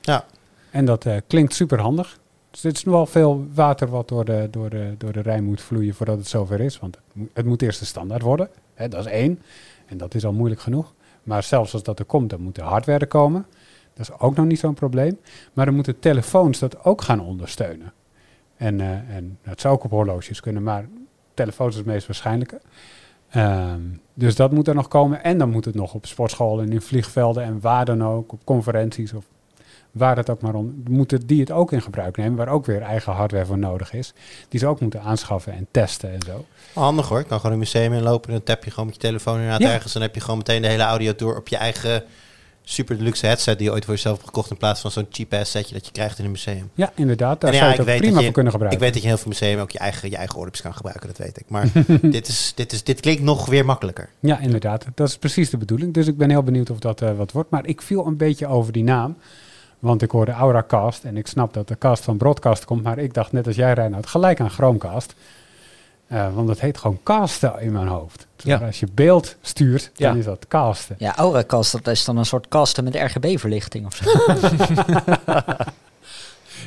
[0.00, 0.24] Ja.
[0.70, 2.18] En dat eh, klinkt super handig.
[2.50, 5.60] Dus dit is wel veel water wat door de, door, de, door de Rijn moet
[5.60, 6.78] vloeien voordat het zover is.
[6.78, 8.48] Want het moet, het moet eerst de standaard worden.
[8.74, 9.42] Hè, dat is één.
[9.86, 10.92] En dat is al moeilijk genoeg.
[11.22, 13.46] Maar zelfs als dat er komt, dan moet de hardware er komen.
[13.94, 15.18] Dat is ook nog niet zo'n probleem.
[15.52, 17.92] Maar dan moeten telefoons dat ook gaan ondersteunen.
[18.56, 20.88] En, eh, en het zou ook op horloges kunnen, maar
[21.34, 22.60] telefoons is het meest waarschijnlijke.
[23.30, 23.80] Ehm,
[24.14, 25.24] dus dat moet er nog komen.
[25.24, 28.40] En dan moet het nog op sportscholen en in vliegvelden en waar dan ook, op
[28.44, 29.24] conferenties of
[29.90, 30.82] waar het ook maar om.
[30.88, 34.14] Moeten die het ook in gebruik nemen, waar ook weer eigen hardware voor nodig is.
[34.48, 36.44] Die ze ook moeten aanschaffen en testen en zo.
[36.74, 37.20] Handig hoor.
[37.20, 39.60] Ik kan gewoon een museum inlopen en dan tap je gewoon met je telefoon inderdaad
[39.60, 39.72] Ja.
[39.72, 39.92] ergens.
[39.92, 42.04] Dan heb je gewoon meteen de hele audio door op je eigen
[42.66, 45.32] super deluxe headset die je ooit voor jezelf hebt gekocht in plaats van zo'n cheap
[45.34, 46.70] ass setje dat je krijgt in een museum.
[46.74, 47.40] Ja, inderdaad.
[47.40, 48.80] Daar En ja, zou je ik het prima je- voor kunnen Ik gebruiken.
[48.80, 51.06] weet dat je in heel veel musea ook je eigen, je eigen oordopjes kan gebruiken,
[51.08, 51.44] dat weet ik.
[51.48, 51.66] Maar
[52.02, 54.08] dit, is, dit, is, dit klinkt nog weer makkelijker.
[54.20, 54.84] Ja, inderdaad.
[54.94, 55.94] Dat is precies de bedoeling.
[55.94, 57.50] Dus ik ben heel benieuwd of dat eh, wat wordt.
[57.50, 59.16] Maar ik viel een beetje over die naam.
[59.78, 62.82] Want ik hoorde Auracast en ik snap dat de cast van Broadcast komt.
[62.82, 65.14] Maar ik dacht net als jij, Reinoud, gelijk aan Chromecast.
[66.14, 68.26] Eh, want het heet gewoon casten in mijn hoofd.
[68.36, 68.58] Dus Ja.
[68.58, 70.18] Als je beeld stuurt, dan Ja.
[70.18, 70.96] is dat casten.
[70.98, 74.04] Ja, Auracast, dat is dan een soort kasten met RGB-verlichting of zo.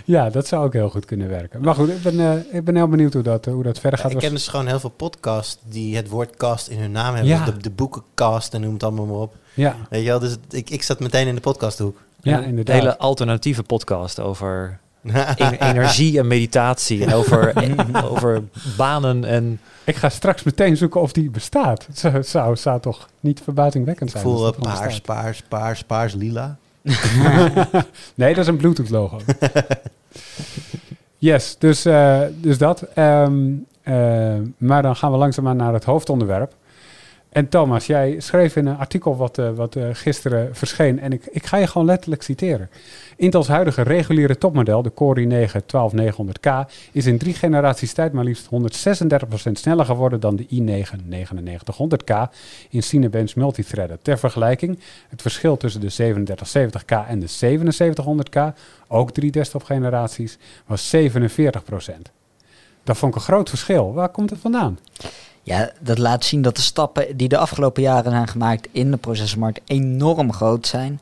[0.05, 1.61] Ja, dat zou ook heel goed kunnen werken.
[1.61, 3.99] Maar goed, ik ben, eh, ik ben heel benieuwd hoe dat, eh, hoe dat verder
[3.99, 4.11] gaat.
[4.11, 7.33] ik ken dus gewoon heel veel podcasts die het woord cast in hun naam hebben.
[7.33, 7.45] Ja.
[7.45, 9.35] De, de boekencast en noem het allemaal maar op.
[9.53, 11.97] Ja, Weet je wel, dus ik, ik zat meteen in de podcasthoek.
[12.21, 12.75] ja, Een inderdaad.
[12.75, 14.79] hele alternatieve podcast over
[15.59, 17.05] energie en meditatie.
[17.05, 18.43] En over, en, over
[18.77, 19.59] banen en...
[19.83, 21.85] Ik ga straks meteen zoeken of die bestaat.
[21.87, 24.27] Het zou, zou, zou toch niet verbazingwekkend Ik zijn?
[24.27, 26.57] voel dat gewoon paars, paars, paars, paars, lila.
[28.15, 29.19] nee, dat is een Bluetooth logo.
[31.17, 32.81] yes, dus, eh, dus dat.
[32.81, 33.51] Ehm,
[33.83, 36.53] eh, maar dan gaan we langzaamaan naar het hoofdonderwerp.
[37.37, 40.99] En Thomas, jij schreef in een artikel wat, eh, wat eh, gisteren verscheen.
[40.99, 42.69] En ik, ik ga je gewoon letterlijk citeren.
[43.15, 48.49] Intels huidige reguliere topmodel, de Core i9 12900K, is in drie generaties tijd maar liefst
[49.49, 52.33] 136% sneller geworden dan de i9 9900K
[52.69, 54.03] in Cinebench Multithreaded.
[54.03, 61.01] Ter vergelijking, het verschil tussen de 3770K en de 7700K, ook drie desktop-generaties, was 47%.
[62.83, 63.93] Dat vond ik een groot verschil.
[63.93, 64.79] Waar komt het vandaan?
[65.47, 68.97] Ja, dat laat zien dat de stappen die de afgelopen jaren zijn gemaakt in de
[68.97, 71.01] processormarkt enorm groot zijn.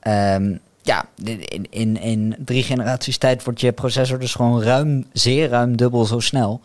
[0.00, 5.48] Ehm, ja, in, in, in drie generaties tijd wordt je processor dus gewoon ruim, zeer
[5.48, 6.60] ruim dubbel zo snel.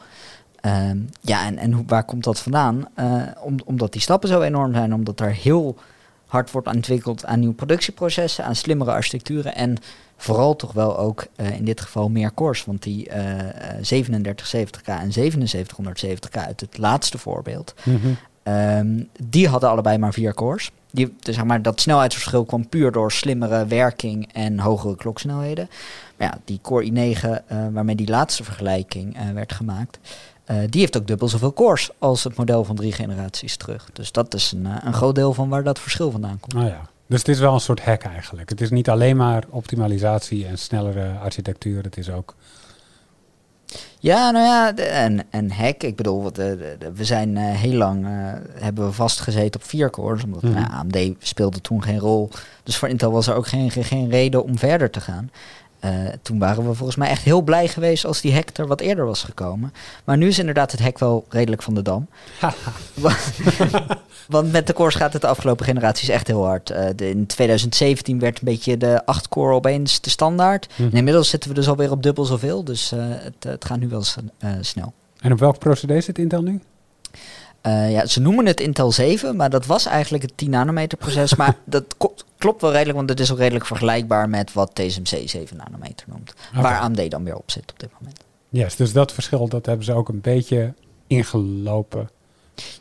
[0.60, 2.88] Ehm, ja, en, en waar komt dat vandaan?
[2.96, 5.78] Eh, om, omdat die stappen zo enorm zijn, omdat er heel
[6.26, 9.78] hard wordt ontwikkeld aan nieuwe productieprocessen, aan slimmere architecturen en
[10.24, 12.66] vooral toch wel ook eh, in dit geval meer cores.
[12.66, 17.74] Want die eh, eh, 3770K en 7770K uit het laatste voorbeeld,
[18.44, 20.72] Ehm, die hadden allebei maar vier cores.
[20.92, 25.70] Die, dus zeg maar, dat snelheidsverschil kwam puur door slimmere werking en hogere kloksnelheden.
[26.18, 30.00] Maar ja, die Core i9, eh, waarmee die laatste vergelijking eh, werd gemaakt,
[30.46, 33.90] eh, die heeft ook dubbel zoveel cores als het model van drie generaties terug.
[33.94, 36.54] Dus dat is een, eh, een groot deel van waar dat verschil vandaan komt.
[36.54, 36.82] Nou ja.
[37.08, 38.50] Dus het is wel een soort hack eigenlijk.
[38.50, 41.84] Het is niet alleen maar optimalisatie en snellere architectuur.
[41.84, 42.36] Het is ook...
[44.00, 45.84] Ja, nou ja, en, en hack.
[45.84, 48.12] Ik bedoel, de- we zijn eh, heel lang eh,
[48.64, 50.24] hebben we vastgezeten op vier cores.
[50.24, 50.54] Omdat Mhm.
[50.54, 52.30] nou, AMD speelde toen geen rol.
[52.64, 55.32] Dus voor Intel was er ook geen, geen reden om verder te gaan.
[55.84, 55.92] Eh,
[56.22, 59.06] toen waren we volgens mij echt heel blij geweest als die hack er wat eerder
[59.06, 59.74] was gekomen.
[60.04, 62.08] Maar nu is inderdaad het hack wel redelijk van de dam.
[62.94, 63.16] Wa-
[64.28, 66.70] Want met de cores gaat het de afgelopen generaties echt heel hard.
[66.70, 70.68] Eh, de, in 2017 werd een beetje de 8-core opeens de standaard.
[70.76, 70.84] Hm.
[70.84, 72.64] En inmiddels zitten we dus alweer op dubbel zoveel.
[72.64, 74.04] Dus eh, het, het gaat nu wel
[74.62, 74.94] snel.
[75.20, 76.62] En op welk procedé zit Intel nu?
[77.64, 81.36] Ja, ze noemen het Intel 7, maar dat was eigenlijk het 10 nanometer proces.
[81.42, 85.30] maar dat ko- klopt wel redelijk, want het is ook redelijk vergelijkbaar met wat TSMC
[85.30, 86.34] 7 nanometer noemt.
[86.54, 88.20] Waar AMD dan weer op zit op dit moment.
[88.50, 90.74] Yes, dus dat verschil dat hebben ze ook een beetje
[91.08, 92.10] ingelopen.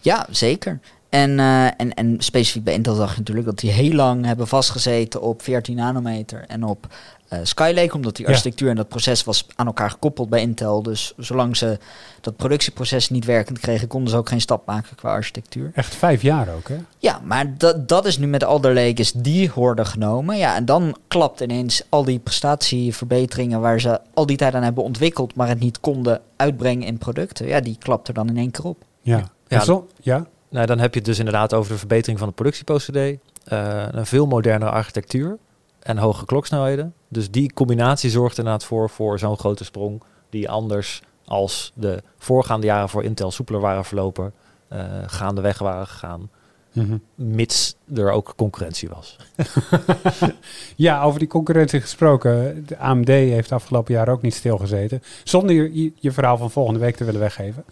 [0.00, 0.80] Ja, zeker.
[1.12, 4.48] En, eh, en, en specifiek bij Intel zag je natuurlijk dat die heel lang hebben
[4.48, 6.86] vastgezeten op 14 nanometer en op
[7.32, 8.30] uh, Skylake, omdat die Ja.
[8.32, 10.82] architectuur en dat proces was aan elkaar gekoppeld bij Intel.
[10.82, 11.78] Dus zolang ze
[12.20, 15.70] dat productieproces niet werkend kregen, konden ze ook geen stap maken qua architectuur.
[15.74, 16.76] Echt vijf jaar ook, hè?
[16.98, 20.36] Ja, maar dat, dat is nu met Alder Lake is die hoorde genomen.
[20.38, 24.84] Ja, en dan klapt ineens al die prestatieverbeteringen waar ze al die tijd aan hebben
[24.84, 27.46] ontwikkeld, maar het niet konden uitbrengen in producten.
[27.46, 28.84] Ja, die klapt er dan in één keer op.
[29.00, 29.16] Ja.
[29.48, 30.26] Ja, En zo- ja?
[30.52, 33.18] Nou, dan heb je het dus inderdaad over de verbetering van de productieprocedé.
[33.44, 35.38] eh, een veel modernere architectuur
[35.82, 36.94] en hoge kloksnelheden.
[37.08, 42.66] Dus die combinatie zorgt inderdaad voor, voor zo'n grote sprong die anders als de voorgaande
[42.66, 44.32] jaren voor Intel soepeler waren verlopen,
[44.68, 46.30] eh gaandeweg waren gegaan,
[46.72, 46.96] Mhm.
[47.14, 49.16] mits er ook concurrentie was.
[50.76, 52.64] Ja, over die concurrentie gesproken.
[52.66, 55.02] De AMD heeft afgelopen jaar ook niet stilgezeten.
[55.24, 57.64] Zonder je- je verhaal van volgende week te willen weggeven.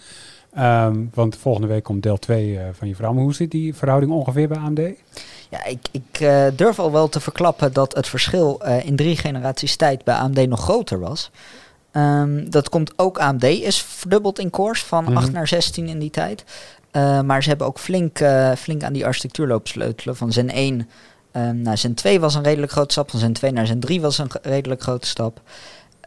[0.54, 3.14] Ehm, want volgende week komt deel 2 eh, van je verhaal.
[3.14, 4.80] Maar hoe zit die verhouding ongeveer bij AMD?
[5.48, 9.16] Ja, ik, ik eh, durf al wel te verklappen dat het verschil eh, in drie
[9.16, 11.30] generaties tijd bij AMD nog groter was.
[11.92, 15.16] Ehm, dat komt ook AMD is verdubbeld in cores van Mhm.
[15.16, 16.44] 8 naar 16 in die tijd.
[17.24, 18.18] Maar ze hebben ook flink,
[18.58, 20.16] flink aan die architectuur lopen sleutelen.
[20.16, 20.88] Van Zen 1
[21.32, 23.10] ehm, naar Zen 2 was een redelijk grote stap.
[23.10, 25.40] Van Zen 2 naar Zen 3 was een redelijk grote stap.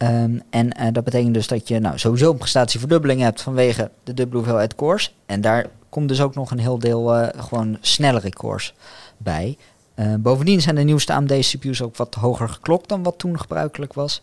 [0.03, 4.13] Ehm, en eh, dat betekent dus dat je nou, sowieso een prestatieverdubbeling hebt vanwege de
[4.13, 5.15] dubbele hoeveelheid cores.
[5.25, 8.73] En daar komt dus ook nog een heel deel eh, gewoon snellere cores
[9.17, 9.57] bij.
[9.95, 14.21] Eh, bovendien zijn de nieuwste AMD-CPU's ook wat hoger geklokt dan wat toen gebruikelijk was.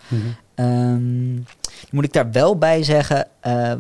[0.55, 1.45] Ehm, nu
[1.91, 3.27] moet ik daar wel bij zeggen,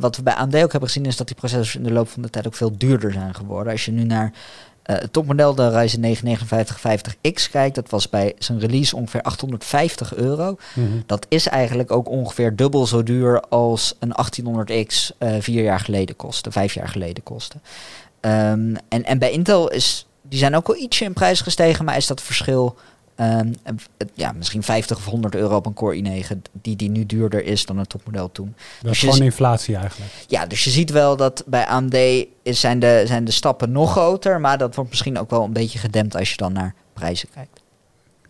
[0.00, 2.22] wat we bij AMD ook hebben gezien, is dat die processors in de loop van
[2.22, 3.72] de tijd ook veel duurder zijn geworden.
[3.72, 4.32] Als je nu naar
[4.82, 10.14] eh, het topmodel, de Ryzen 9 5950X, kijkt, dat was bij zijn release ongeveer 850
[10.14, 10.56] euro.
[10.74, 10.86] Mhm.
[11.06, 16.16] Dat is eigenlijk ook ongeveer dubbel zo duur als een 1800X eh, vier jaar geleden
[16.16, 17.56] kostte, vijf jaar geleden kostte.
[18.20, 21.96] Ehm, en, en bij Intel is, die zijn ook wel ietsje in prijs gestegen, maar
[21.96, 22.76] is dat verschil
[23.20, 23.52] ehm,
[24.14, 27.66] ja, misschien 50 of 100 euro op een Core i9, die, die nu duurder is
[27.66, 28.54] dan het topmodel toen.
[28.56, 30.12] Dat Dus is je gewoon inflatie eigenlijk.
[30.26, 31.94] Ja, dus je ziet wel dat bij AMD
[32.42, 35.52] is, zijn, de, zijn de stappen nog groter, maar dat wordt misschien ook wel een
[35.52, 37.60] beetje gedempt als je dan naar prijzen kijkt.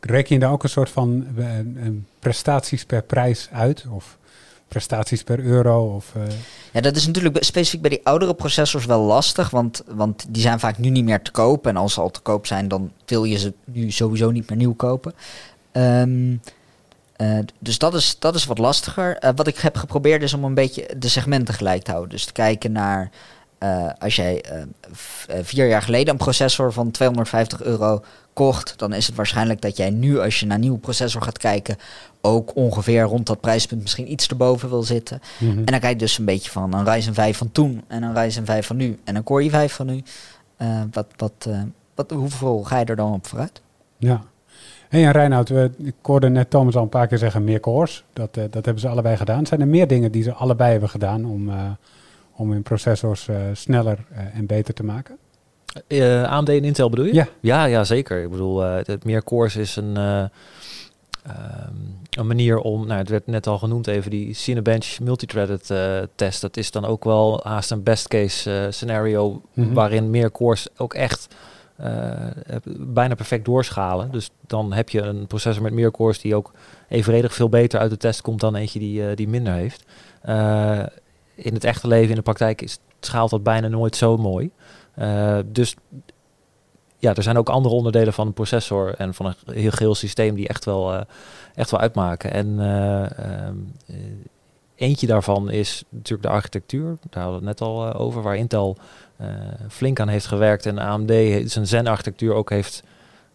[0.01, 1.65] Reken je daar ook een soort van eh, eh,
[2.19, 3.85] prestaties per prijs uit?
[3.91, 4.19] Of
[4.71, 5.95] prestaties per euro?
[5.95, 6.23] Of, eh,
[6.73, 10.61] Ja, dat is natuurlijk specifiek bij die oudere processors wel lastig, want, want die zijn
[10.61, 11.67] vaak nu niet meer te koop.
[11.67, 14.59] En als ze al te koop zijn, dan wil je ze nu sowieso niet meer
[14.59, 15.15] nieuw kopen.
[15.73, 16.37] Ehm,
[17.17, 19.17] eh, dus dat is, dat is wat lastiger.
[19.17, 22.11] Eh, wat ik heb geprobeerd is om een beetje de segmenten gelijk te houden.
[22.11, 23.11] Dus te kijken naar
[23.61, 24.63] eh, als jij eh,
[25.29, 29.77] eh, vier jaar geleden een processor van 250 euro kocht, dan is het waarschijnlijk dat
[29.77, 31.77] jij nu, als je naar een nieuwe processor gaat kijken,
[32.21, 35.21] ook ongeveer rond dat prijspunt misschien iets erboven wil zitten.
[35.39, 35.59] mhm.
[35.59, 38.15] En dan kijk je dus een beetje van een Ryzen 5 van toen en een
[38.15, 40.03] Ryzen 5 van nu en een Core i5 van nu.
[40.91, 41.49] Wat, wat,
[41.95, 43.61] wat, hoeveel ga je er dan op vooruit?
[43.99, 44.23] Ja.
[44.89, 48.05] Hey, en Reinoud, we, ik hoorde net Thomas al een paar keer zeggen meer cores.
[48.13, 49.47] Dat, dat hebben ze allebei gedaan.
[49.47, 51.51] Zijn er meer dingen die ze allebei hebben gedaan om,
[52.41, 55.17] om hun processors eh, sneller eh, en beter te maken?
[55.87, 57.15] Eh, AMD en Intel bedoel je?
[57.15, 57.29] Ja.
[57.41, 58.23] Ja, ja zeker.
[58.23, 60.23] Ik bedoel, eh, het meer cores is een, eh,
[61.23, 61.75] ehm,
[62.11, 66.41] een manier om, nou, het werd net al genoemd even, die Cinebench multithreaded eh test.
[66.41, 69.73] Dat is dan ook wel haast een best case scenario Mhm.
[69.73, 71.29] waarin meer cores ook echt
[71.77, 72.15] eh,
[72.79, 74.11] bijna perfect doorschalen.
[74.11, 76.53] Dus dan heb je een processor met meer cores die ook
[76.89, 79.85] evenredig veel beter uit de test komt dan eentje die, die minder heeft.
[80.23, 80.83] Eh,
[81.45, 84.51] in het echte leven, in de praktijk, is, schaalt dat bijna nooit zo mooi.
[84.95, 85.77] Eh, dus
[87.01, 90.35] ja, er zijn ook andere onderdelen van een processor en van een heel geheel systeem
[90.35, 91.01] die echt wel, eh,
[91.55, 92.33] echt wel uitmaken.
[92.33, 93.97] En eh, ehm, eh,
[94.75, 96.99] eentje daarvan is natuurlijk de architectuur.
[97.11, 98.77] Daar hadden we het net al over, waar Intel
[99.69, 101.13] flink aan heeft gewerkt en AMD
[101.51, 102.83] zijn Zen-architectuur ook heeft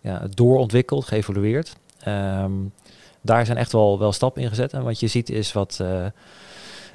[0.02, 1.76] ja, doorontwikkeld, geëvolueerd.
[2.00, 2.52] Ehm,
[3.22, 4.74] daar zijn echt wel, wel stappen in gezet.
[4.74, 5.84] En wat je ziet is wat,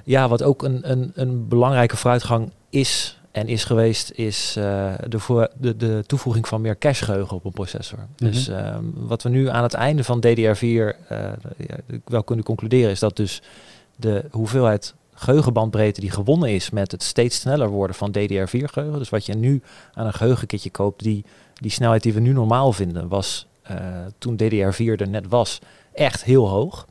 [0.04, 5.18] ja, wat ook een, een, een belangrijke vooruitgang is en is geweest, is eh, de,
[5.18, 7.98] voor, de, de toevoeging van meer cachegeheugen op een processor.
[8.16, 10.92] Dus ehm, wat we nu aan het einde van DDR4 eh,
[11.56, 13.42] ja, wel kunnen concluderen, is dat dus
[13.96, 18.98] de hoeveelheid geheugenbandbreedte die gewonnen is met het steeds sneller worden van DDR4 geheugen.
[18.98, 19.62] Dus wat je nu
[19.92, 23.76] aan een geheugenkitje koopt, die, die snelheid die we nu normaal vinden, was eh,
[24.18, 25.58] toen DDR4 er net was,
[25.92, 26.86] echt heel hoog.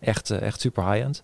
[0.00, 1.20] Echt, echt super high-end.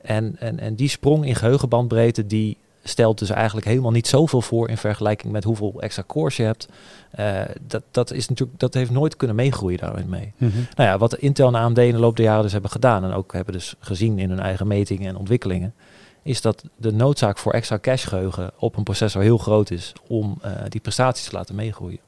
[0.00, 2.56] En, en, en die sprong in geheugenbandbreedte, die
[2.88, 6.68] stelt dus eigenlijk helemaal niet zoveel voor in vergelijking met hoeveel extra cores je hebt.
[7.10, 10.32] Eh, dat, dat, is natuurlijk, dat heeft nooit kunnen meegroeien daarin mee.
[10.36, 10.56] Mhm.
[10.74, 13.12] Nou ja, wat Intel en AMD in de loop der jaren dus hebben gedaan en
[13.12, 15.74] ook hebben dus gezien in hun eigen metingen en ontwikkelingen,
[16.22, 20.52] is dat de noodzaak voor extra cache-geheugen op een processor heel groot is om eh,
[20.68, 22.00] die prestaties te laten meegroeien.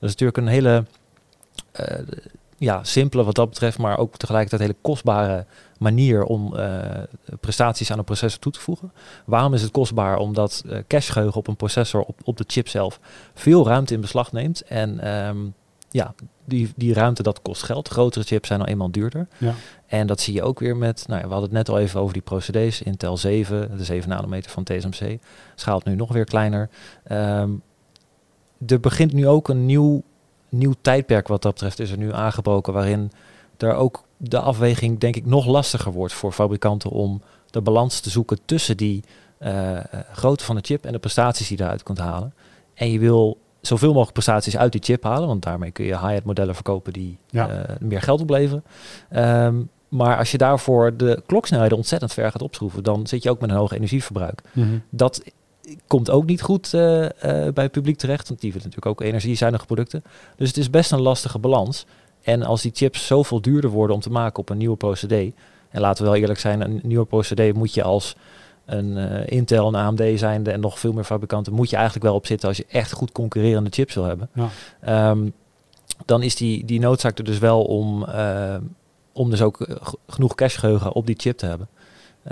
[0.00, 0.84] Dat is natuurlijk een hele
[1.72, 1.98] eh,
[2.56, 5.46] ja, simpele wat dat betreft, maar ook tegelijkertijd hele kostbare
[5.82, 7.02] manier om eh,
[7.40, 8.92] prestaties aan een processor toe te voegen.
[9.24, 10.16] Waarom is het kostbaar?
[10.16, 13.00] Omdat uh, cachegeheugen op een processor op, op de chip zelf
[13.34, 14.62] veel ruimte in beslag neemt.
[14.62, 15.38] En ehm,
[15.90, 16.14] ja,
[16.44, 17.88] die, die ruimte dat kost geld.
[17.88, 19.28] Grotere chips zijn al eenmaal duurder.
[19.38, 19.54] Ja.
[19.86, 22.00] En dat zie je ook weer met, nou ja, we hadden het net al even
[22.00, 22.82] over die procedés.
[22.82, 25.18] Intel 7, de 7 nanometer van TSMC,
[25.54, 26.68] schaalt nu nog weer kleiner.
[27.12, 27.62] Um,
[28.66, 30.02] er begint nu ook een nieuw,
[30.48, 33.12] nieuw tijdperk wat dat betreft, is er nu aangebroken, waarin
[33.56, 38.10] er ook de afweging denk ik nog lastiger wordt voor fabrikanten om de balans te
[38.10, 39.04] zoeken tussen die
[39.40, 39.78] uh,
[40.12, 42.34] grootte van de chip en de prestaties die je daaruit kunt halen.
[42.74, 46.24] En je wil zoveel mogelijk prestaties uit die chip halen, want daarmee kun je high-end
[46.24, 47.50] modellen verkopen die ja.
[47.50, 48.64] uh, meer geld opleveren.
[49.16, 53.40] Um, maar als je daarvoor de kloksnelheden ontzettend ver gaat opschroeven, dan zit je ook
[53.40, 54.42] met een hoog energieverbruik.
[54.52, 54.82] Mm -hmm.
[54.90, 55.22] Dat
[55.86, 56.80] komt ook niet goed uh,
[57.20, 60.02] bij het publiek terecht, want die willen natuurlijk ook energiezuinige producten.
[60.36, 61.86] Dus het is best een lastige balans.
[62.22, 65.32] En als die chips zoveel duurder worden om te maken op een nieuwe procedé,
[65.70, 68.16] en laten we wel eerlijk zijn, een nieuwe procedé moet je als
[68.64, 72.14] een uh, Intel, een AMD zijnde en nog veel meer fabrikanten, moet je eigenlijk wel
[72.14, 74.28] op zitten als je echt goed concurrerende chips wil hebben.
[74.34, 75.10] Ja.
[75.10, 75.32] Um,
[76.04, 78.56] dan is die, die noodzaak er dus wel om, uh,
[79.12, 79.66] om dus ook
[80.06, 81.68] genoeg cachegeheugen op die chip te hebben.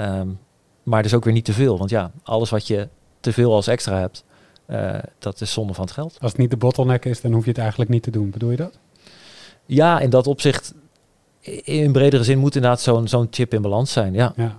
[0.01, 0.39] Um,
[0.83, 1.79] maar dus ook weer niet te veel.
[1.79, 2.89] Want ja, alles wat je
[3.21, 4.25] te veel als extra hebt,
[4.67, 6.17] uh, dat is zonde van het geld.
[6.21, 8.31] Als het niet de bottleneck is, dan hoef je het eigenlijk niet te doen.
[8.31, 8.79] Bedoel je dat?
[9.75, 10.75] Ja, in dat opzicht,
[11.65, 14.13] in bredere zin moet inderdaad zo'n zo'n chip in balans zijn.
[14.13, 14.33] Ja.
[14.37, 14.57] ja.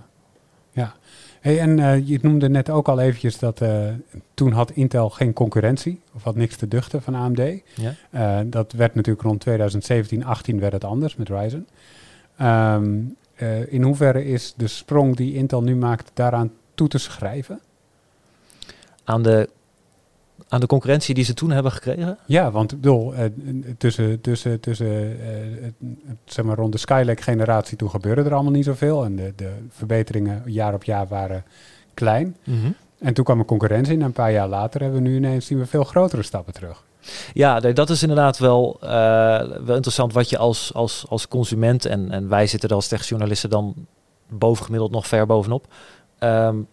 [0.70, 0.94] ja.
[1.40, 3.88] Hey, en uh, je noemde net ook al eventjes dat uh,
[4.34, 7.40] toen had Intel geen concurrentie, of had niks te duchten van AMD.
[7.74, 7.94] Ja.
[8.10, 11.68] Uh, dat werd natuurlijk rond 2017, 18 werd het anders met Ryzen.
[12.40, 13.16] Um,
[13.68, 17.60] in hoeverre is de sprong die Intel nu maakt daaraan toe te schrijven?
[19.04, 19.48] Aan de
[20.52, 22.18] aan de concurrentie die ze toen hebben gekregen?
[22.26, 23.20] Ja, want ik bedoel, uh,
[23.78, 25.88] tussen, tussen, tussen uh,
[26.24, 29.04] zeg maar rond de Skylake-generatie toen gebeurde er allemaal niet zoveel.
[29.04, 31.44] En de, de verbeteringen jaar op jaar waren
[31.94, 32.36] klein.
[32.44, 32.74] Mm -hmm.
[32.98, 35.58] En toen kwam er concurrentie en een paar jaar later hebben we nu ineens zien
[35.58, 36.84] we veel grotere stappen terug.
[37.32, 38.88] Ja, dat is inderdaad wel, uh,
[39.64, 43.50] wel interessant wat je als, als, als consument, en, en wij zitten er als techjournalisten
[43.50, 43.74] dan
[44.28, 45.66] bovengemiddeld nog ver bovenop.
[46.20, 46.66] Um,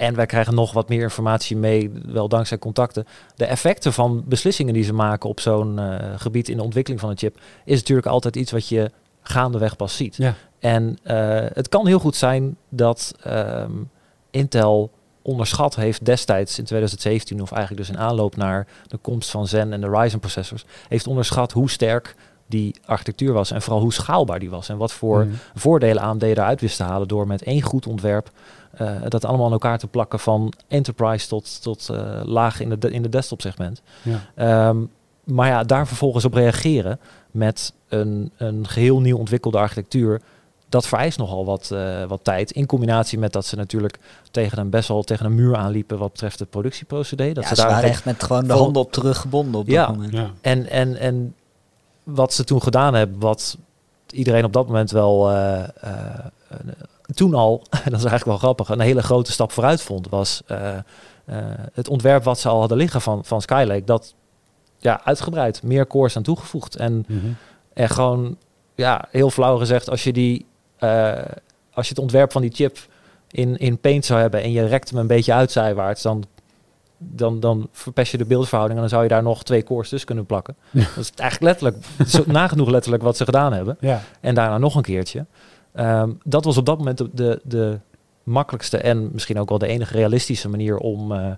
[0.00, 3.06] en wij krijgen nog wat meer informatie mee, wel dankzij contacten.
[3.36, 7.10] De effecten van beslissingen die ze maken op zo'n uh, gebied in de ontwikkeling van
[7.10, 8.90] een chip, is natuurlijk altijd iets wat je
[9.22, 10.16] gaandeweg pas ziet.
[10.16, 10.34] Ja.
[10.58, 13.90] En uh, het kan heel goed zijn dat um,
[14.30, 14.90] Intel
[15.22, 19.72] onderschat heeft destijds in 2017, of eigenlijk dus in aanloop naar de komst van Zen
[19.72, 22.14] en de Ryzen processors, heeft onderschat hoe sterk
[22.46, 25.32] die architectuur was en vooral hoe schaalbaar die was en wat voor mm.
[25.54, 28.30] voordelen AMD eruit wist te halen door met één goed ontwerp
[28.80, 32.78] uh, dat allemaal aan elkaar te plakken van enterprise tot, tot uh, laag in de,
[32.78, 33.82] de, in de desktop segment.
[34.02, 34.68] Ja.
[34.68, 34.90] Um,
[35.24, 37.00] maar ja, daar vervolgens op reageren
[37.30, 40.20] met een, een geheel nieuw ontwikkelde architectuur.
[40.68, 42.50] Dat vereist nogal wat, uh, wat tijd.
[42.50, 43.98] In combinatie met dat ze natuurlijk
[44.30, 47.32] tegen een best wel tegen een muur aanliepen wat betreft de productieprocedé.
[47.32, 49.94] Dat ja, ze, daar waren echt met gewoon de handen op teruggebonden op ja, dat
[49.94, 50.12] moment.
[50.12, 50.30] Ja.
[50.40, 51.34] En, en, en
[52.02, 53.56] wat ze toen gedaan hebben, wat
[54.10, 55.62] iedereen op dat moment wel uh,
[57.14, 60.58] toen al, dat is eigenlijk wel grappig, een hele grote stap vooruit vond, was uh,
[61.26, 61.36] uh,
[61.72, 64.14] het ontwerp wat ze al hadden liggen van, van Skylake, dat
[64.78, 66.76] ja, uitgebreid, meer cores aan toegevoegd.
[66.76, 67.36] En, mm -hmm.
[67.72, 68.36] en gewoon,
[68.74, 70.46] ja, heel flauw gezegd, als je, die,
[70.80, 71.12] uh,
[71.72, 72.78] als je het ontwerp van die chip
[73.30, 76.24] in, in Paint zou hebben en je rekt hem een beetje uitzijwaarts, dan,
[76.98, 80.06] dan, dan verpest je de beeldverhouding en dan zou je daar nog twee cores tussen
[80.06, 80.56] kunnen plakken.
[80.70, 80.80] Ja.
[80.80, 83.76] Dat is eigenlijk letterlijk, zo nagenoeg letterlijk wat ze gedaan hebben.
[83.80, 84.02] Ja.
[84.20, 85.26] En daarna nog een keertje.
[85.74, 87.78] Um, dat was op dat moment de, de,
[88.22, 91.30] makkelijkste en misschien ook wel de enige realistische manier om, uh,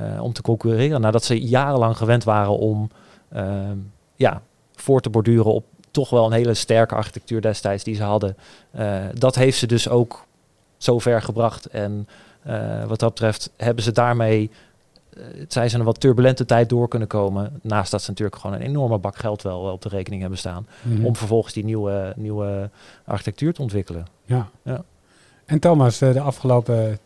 [0.00, 1.00] uh, om te concurreren.
[1.00, 2.90] Nadat ze jarenlang gewend waren om
[3.32, 3.70] uh,
[4.16, 4.42] ja,
[4.74, 8.36] voor te borduren op toch wel een hele sterke architectuur destijds die ze hadden.
[8.78, 10.26] Uh, dat heeft ze dus ook
[10.76, 11.66] zo ver gebracht.
[11.66, 12.08] En
[12.86, 14.50] wat dat betreft hebben ze daarmee
[15.38, 17.60] het zijn ze een wat turbulente tijd door kunnen komen.
[17.62, 20.66] Naast dat ze natuurlijk gewoon een enorme bak geld wel op de rekening hebben staan.
[20.66, 20.88] Mhm.
[20.88, 21.06] Mm -hmm.
[21.06, 22.70] Om vervolgens die nieuwe, nieuwe
[23.04, 24.06] architectuur te ontwikkelen.
[24.24, 24.48] Ja.
[24.62, 24.84] ja.
[25.44, 26.98] En Thomas, de afgelopen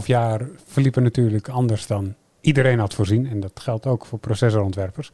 [0.00, 3.26] 2,5 jaar verliepen natuurlijk anders dan iedereen had voorzien.
[3.26, 5.10] En dat geldt ook voor processorontwerpers.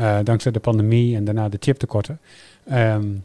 [0.00, 2.20] Uh, dankzij de pandemie en daarna de chiptekorten.
[2.72, 3.24] Um,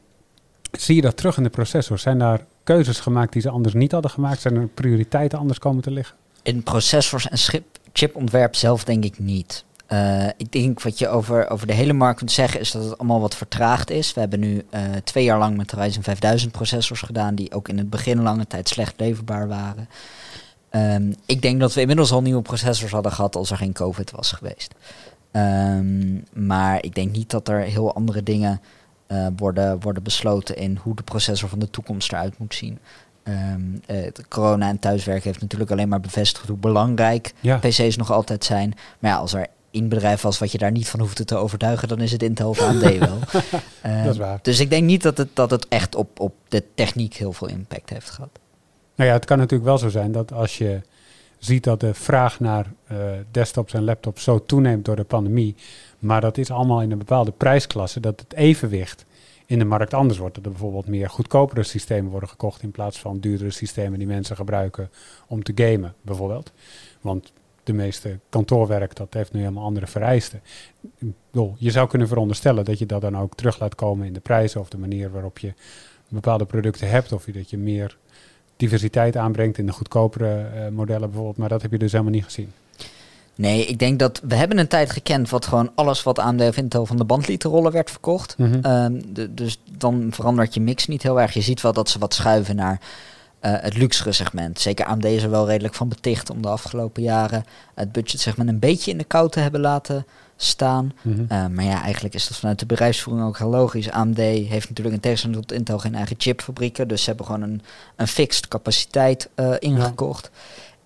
[0.71, 1.99] zie je dat terug in de processor?
[1.99, 4.41] Zijn daar keuzes gemaakt die ze anders niet hadden gemaakt?
[4.41, 6.15] Zijn er prioriteiten anders komen te liggen?
[6.43, 9.63] In processors en schip chipontwerp zelf denk ik niet.
[9.89, 12.97] Uh, ik denk wat je over, over de hele markt kunt zeggen is dat het
[12.97, 14.13] allemaal wat vertraagd is.
[14.13, 17.69] We hebben nu uh, twee jaar lang met de Ryzen 5000 processors gedaan die ook
[17.69, 19.87] in het begin lange tijd slecht leverbaar waren.
[20.69, 24.11] Ehm, ik denk dat we inmiddels al nieuwe processors hadden gehad als er geen COVID
[24.11, 24.73] was geweest.
[25.31, 28.61] Ehm, maar ik denk niet dat er heel andere dingen
[29.07, 32.79] eh, worden, worden besloten in hoe de processor van de toekomst eruit moet zien.
[33.85, 37.57] Het corona en thuiswerken heeft natuurlijk alleen maar bevestigd hoe belangrijk Ja.
[37.57, 38.73] PC's nog altijd zijn.
[38.99, 41.87] Maar ja, als er één bedrijf was wat je daar niet van hoefde te overtuigen,
[41.87, 43.19] dan is het Intel of AMD wel.
[43.81, 44.39] Ehm, Dat is waar.
[44.41, 47.47] Dus ik denk niet dat het, dat het echt op, op de techniek heel veel
[47.47, 48.29] impact heeft gehad.
[48.95, 50.81] Nou ja, het kan natuurlijk wel zo zijn dat als je
[51.37, 52.97] ziet dat de vraag naar eh,
[53.31, 55.55] desktops en laptops zo toeneemt door de pandemie,
[55.99, 59.05] maar dat is allemaal in een bepaalde prijsklasse, dat het evenwicht
[59.53, 60.35] in de markt anders wordt.
[60.35, 64.35] Dat er bijvoorbeeld meer goedkopere systemen worden gekocht in plaats van duurdere systemen die mensen
[64.35, 64.89] gebruiken
[65.27, 66.51] om te gamen, bijvoorbeeld.
[67.01, 67.33] Want
[67.63, 70.41] de meeste kantoorwerk, dat heeft nu helemaal andere vereisten.
[71.57, 74.59] Je zou kunnen veronderstellen dat je dat dan ook terug laat komen in de prijzen
[74.59, 75.53] of de manier waarop je
[76.07, 77.97] bepaalde producten hebt, of dat je meer
[78.55, 81.37] diversiteit aanbrengt in de goedkopere eh, modellen bijvoorbeeld.
[81.37, 82.51] Maar dat heb je dus helemaal niet gezien.
[83.35, 86.57] Nee, ik denk dat we hebben een tijd gekend wat gewoon alles wat AMD of
[86.57, 88.37] Intel van de band lieten rollen werd verkocht.
[88.37, 88.59] Mhm.
[88.61, 91.33] Ehm, de- dus dan verandert je mix niet heel erg.
[91.33, 92.79] Je ziet wel dat ze wat schuiven naar
[93.39, 94.59] eh, het luxere segment.
[94.59, 97.43] Zeker AMD is er wel redelijk van beticht om de afgelopen jaren
[97.75, 100.05] het budgetsegment een beetje in de kou te hebben laten
[100.35, 100.91] staan.
[101.01, 101.19] Mhm.
[101.21, 103.89] Uh, maar ja, eigenlijk is dat vanuit de bedrijfsvoering ook heel logisch.
[103.91, 106.87] AMD heeft natuurlijk in tegenstelling tot Intel geen eigen chipfabrieken.
[106.87, 107.61] Dus ze hebben gewoon een,
[107.95, 110.29] een fixed capaciteit uh, ingekocht.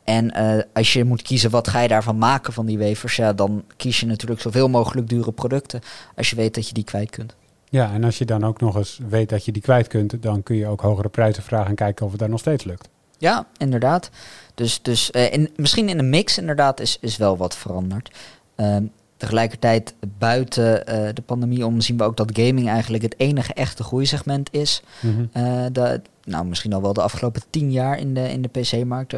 [0.08, 3.34] En uh, als je moet kiezen wat ga je daarvan maken van die wafers, ja,
[3.34, 5.82] dan kies je natuurlijk zoveel mogelijk dure producten
[6.16, 7.36] als je weet dat je die kwijt kunt.
[7.70, 10.44] Ja, en als je dan ook nog eens weet dat je die kwijt kunt, dan
[10.44, 12.90] kun je ook hogere prijzen vragen en kijken of het daar nog steeds lukt.
[13.18, 14.10] Ja, inderdaad.
[14.54, 18.12] Dus, dus uh, in, misschien in de mix inderdaad is, is wel wat veranderd.
[18.58, 18.78] Uh,
[19.18, 23.84] tegelijkertijd buiten uh, de pandemie om zien we ook dat gaming eigenlijk het enige echte
[23.84, 24.82] groeisegment is.
[25.02, 25.74] Mm -hmm.
[25.74, 29.14] de, nou, misschien al wel de afgelopen tien jaar in de, in de PC-markt.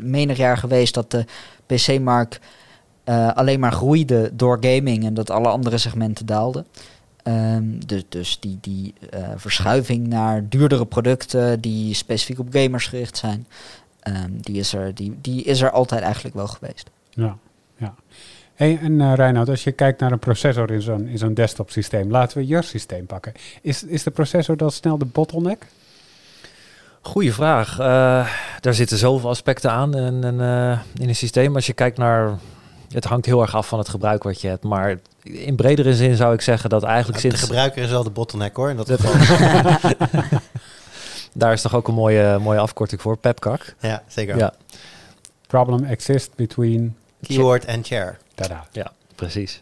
[0.00, 1.24] Menig jaar geweest dat de
[1.66, 2.40] PC-markt
[3.04, 6.66] uh, alleen maar groeide door gaming en dat alle andere segmenten daalden.
[7.86, 13.46] Dus, dus die, die uh, verschuiving naar duurdere producten die specifiek op gamers gericht zijn,
[14.08, 16.90] um, die, is er, die, die is er altijd eigenlijk wel geweest.
[17.10, 17.36] Ja,
[17.76, 17.94] ja.
[18.54, 22.10] Hey, en uh, als je kijkt naar een processor in zo'n, in zo'n desktop systeem,
[22.10, 23.32] laten we je systeem pakken.
[23.62, 25.66] Is, is de processor dan snel de bottleneck?
[27.02, 27.72] Goeie vraag.
[27.72, 28.28] Uh,
[28.60, 31.54] daar zitten zoveel aspecten aan in, in, uh, in een systeem.
[31.54, 32.38] Als je kijkt naar.
[32.88, 34.64] Het hangt heel erg af van het gebruik wat je hebt.
[34.64, 37.40] Maar in bredere zin zou ik zeggen dat eigenlijk ja, sinds...
[37.40, 38.70] De gebruiker is wel de bottleneck hoor.
[38.70, 39.58] In dat geval.
[41.32, 43.16] daar is toch ook een mooie, mooie afkorting voor.
[43.16, 43.74] Pepkak.
[43.80, 44.36] Ja, zeker.
[44.36, 44.54] Ja.
[45.46, 46.96] Problem exists between...
[47.22, 48.18] Keyboard en chair.
[48.34, 48.66] Tada.
[48.72, 49.60] Ja, precies.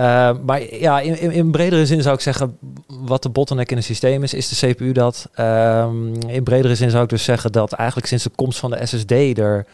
[0.00, 3.76] Uh, maar ja, in, in, in, bredere zin zou ik zeggen, wat de bottleneck in
[3.76, 5.28] een systeem is, is de CPU dat.
[5.38, 8.86] Um, in bredere zin zou ik dus zeggen dat eigenlijk sinds de komst van de
[8.86, 9.66] SSD er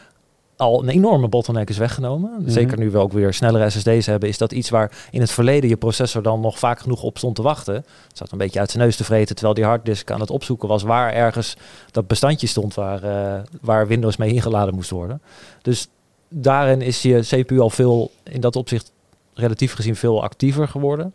[0.56, 2.30] al een enorme bottleneck is weggenomen.
[2.30, 2.48] Mm -hmm.
[2.48, 5.68] Zeker nu we ook weer snellere SSD's hebben, is dat iets waar in het verleden
[5.68, 7.74] je processor dan nog vaak genoeg op stond te wachten.
[7.74, 10.68] Het zat een beetje uit zijn neus te vreten, terwijl die harddisk aan het opzoeken
[10.68, 11.56] was waar ergens
[11.90, 15.22] dat bestandje stond waar, uh, waar Windows mee ingeladen moest worden.
[15.62, 15.88] Dus
[16.28, 18.92] daarin is je CPU al veel, in dat opzicht
[19.36, 21.14] relatief gezien veel actiever geworden.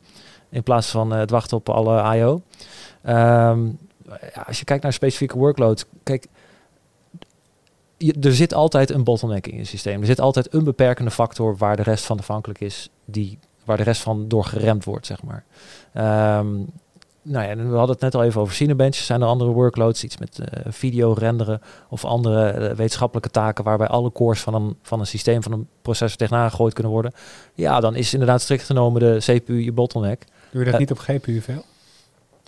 [0.49, 2.41] In plaats van uh, het wachten op alle I.O.
[3.05, 3.77] Um,
[4.33, 6.27] ja, als je kijkt naar specifieke workloads, kijk,
[8.21, 9.99] er zit altijd een bottleneck in je systeem.
[9.99, 13.83] Er zit altijd een beperkende factor waar de rest van afhankelijk is, die, waar de
[13.83, 15.43] rest van door geremd wordt, zeg maar.
[16.39, 16.69] Um,
[17.23, 18.95] nou ja, we hadden het net al even over Cinebench.
[18.95, 23.87] Zijn er andere workloads, iets met uh, video renderen of andere uh, wetenschappelijke taken waarbij
[23.87, 27.13] alle cores van een, van een systeem, van een processor tegenaan gegooid kunnen worden?
[27.53, 30.25] Ja, dan is inderdaad strikt genomen de CPU je bottleneck.
[30.51, 31.63] Doe je dat uh, niet op GPU veel?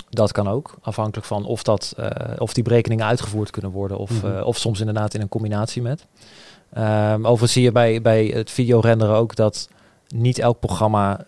[0.09, 1.95] Dat kan ook, afhankelijk van of, dat,
[2.37, 4.37] of die berekeningen uitgevoerd kunnen worden of, mm -hmm.
[4.37, 6.05] uh, of soms inderdaad in een combinatie met.
[6.77, 9.69] Um, overigens zie je bij, bij het video renderen ook dat
[10.07, 11.25] niet elk programma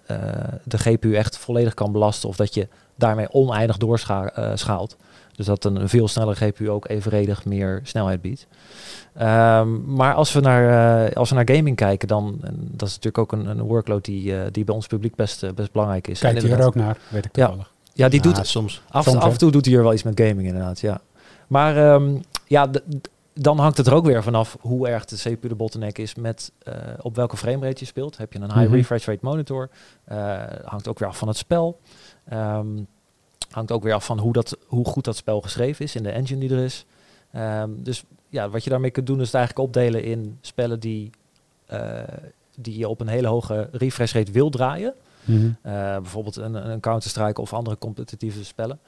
[0.64, 4.96] de GPU echt volledig kan belasten of dat je daarmee oneindig doorschaalt.
[5.36, 8.48] Dus dat een, veel snellere GPU ook evenredig meer snelheid biedt.
[9.22, 12.96] Um, maar als we, naar, uh, als we naar gaming kijken, dan en dat is
[12.96, 16.08] natuurlijk ook een, een workload die, uh, die bij ons publiek best, uh, best belangrijk
[16.08, 16.20] is.
[16.20, 17.72] Kijkt hij er ook naar, weet ik toevallig.
[17.84, 18.82] Ja, ja die doet soms.
[18.90, 21.02] Af, soms, af en toe doet hij er wel iets met gaming inderdaad, ja.
[21.48, 22.70] Maar um, ja,
[23.34, 26.52] dan hangt het er ook weer vanaf hoe erg de CPU de bottleneck is met
[26.68, 28.18] uh, op welke framerate je speelt.
[28.18, 28.76] Heb je een high mm -hmm.
[28.76, 29.70] refresh rate monitor?
[30.12, 31.80] Uh, hangt ook weer af van het spel.
[32.34, 32.88] Um,
[33.50, 36.12] hangt ook weer af van hoe, dat, hoe goed dat spel geschreven is in de
[36.12, 36.86] engine die er is.
[37.36, 41.10] Um, dus ja, wat je daarmee kunt doen is het eigenlijk opdelen in spellen die,
[41.72, 42.02] uh,
[42.56, 44.94] die je op een hele hoge refresh rate wil draaien.
[45.26, 46.02] Mm -hmm.
[46.02, 48.80] bijvoorbeeld een, een Counter-Strike of andere competitieve spellen.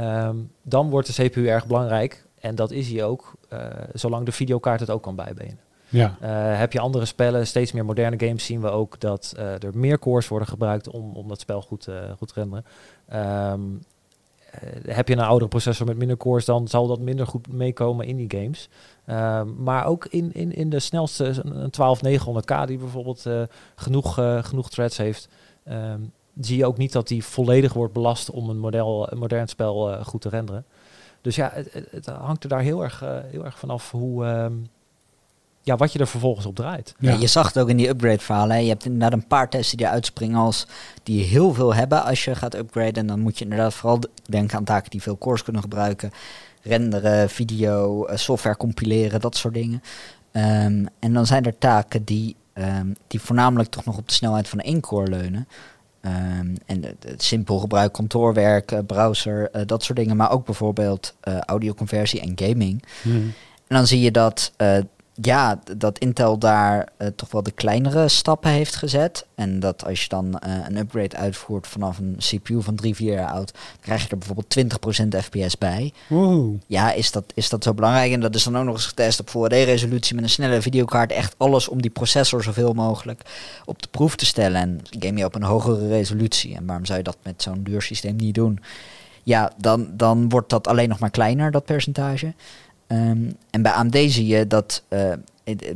[0.00, 2.26] Um, dan wordt de CPU erg belangrijk.
[2.40, 5.58] En dat is hij ook, uh, zolang de videokaart het ook kan bijbenen.
[5.88, 6.16] Ja.
[6.20, 9.70] Eh, heb je andere spellen, steeds meer moderne games, zien we ook dat eh, er
[9.74, 12.64] meer cores worden gebruikt om, om dat spel goed, eh, goed te renderen.
[13.06, 18.06] Eh, heb je een oudere processor met minder cores, dan zal dat minder goed meekomen
[18.06, 18.68] in die games.
[19.04, 23.26] Ehm, maar ook in, in, in de snelste, een 12900K die bijvoorbeeld
[23.74, 25.28] genoeg, genoeg threads heeft,
[25.64, 26.00] ehm,
[26.40, 30.04] zie je ook niet dat die volledig wordt belast om een, model, een modern spel
[30.04, 30.64] goed te renderen.
[31.20, 34.50] Dus ja, het, het, hangt er daar heel erg, heel erg vanaf hoe,
[35.66, 36.94] ja, wat je er vervolgens op draait.
[36.98, 37.10] Ja.
[37.12, 38.56] Ja, je zag het ook in die upgrade verhalen.
[38.56, 38.62] hè.
[38.62, 40.66] Je hebt inderdaad een paar testen die uitspringen als
[41.02, 42.94] die heel veel hebben als je gaat upgraden.
[42.94, 46.10] En dan moet je inderdaad vooral denken aan taken die veel cores kunnen gebruiken.
[46.62, 49.82] Renderen, video, eh, software compileren, dat soort dingen.
[50.32, 54.48] Ehm, en dan zijn er taken die, ehm, die voornamelijk toch nog op de snelheid
[54.48, 55.48] van één core leunen.
[56.00, 60.16] Ehm, en het- simpel gebruik, kantoorwerk, browser, eh, dat soort dingen.
[60.16, 62.82] Maar ook bijvoorbeeld eh, audioconversie en gaming.
[63.02, 63.16] Mhm.
[63.66, 64.78] En dan zie je dat, eh,
[65.22, 69.26] ja, dat Intel daar eh, toch wel de kleinere stappen heeft gezet.
[69.34, 73.12] En dat als je dan eh, een upgrade uitvoert vanaf een CPU van 3, 4
[73.12, 74.56] jaar oud, dan krijg je er bijvoorbeeld
[75.16, 75.92] 20% FPS bij.
[76.66, 78.12] Ja, is dat, is dat zo belangrijk?
[78.12, 81.12] En dat is dan ook nog eens getest op Full HD-resolutie met een snelle videokaart.
[81.12, 83.22] Echt alles om die processor zoveel mogelijk
[83.64, 84.60] op de proef te stellen.
[84.60, 86.54] En game je op een hogere resolutie.
[86.54, 88.60] En waarom zou je dat met zo'n duur systeem niet doen?
[89.22, 92.34] Ja, dan, dan wordt dat alleen nog maar kleiner, dat percentage.
[92.86, 95.12] Ehm, en bij AMD zie je dat eh,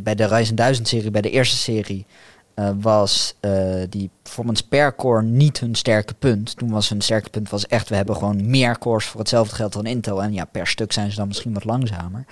[0.00, 2.06] bij de Ryzen 1000 serie, bij de eerste serie,
[2.54, 6.56] eh, was eh, die performance per core niet hun sterke punt.
[6.56, 9.72] Toen was hun sterke punt was echt, we hebben gewoon meer cores voor hetzelfde geld
[9.72, 10.22] dan Intel.
[10.22, 12.24] En ja, per stuk zijn ze dan misschien wat langzamer.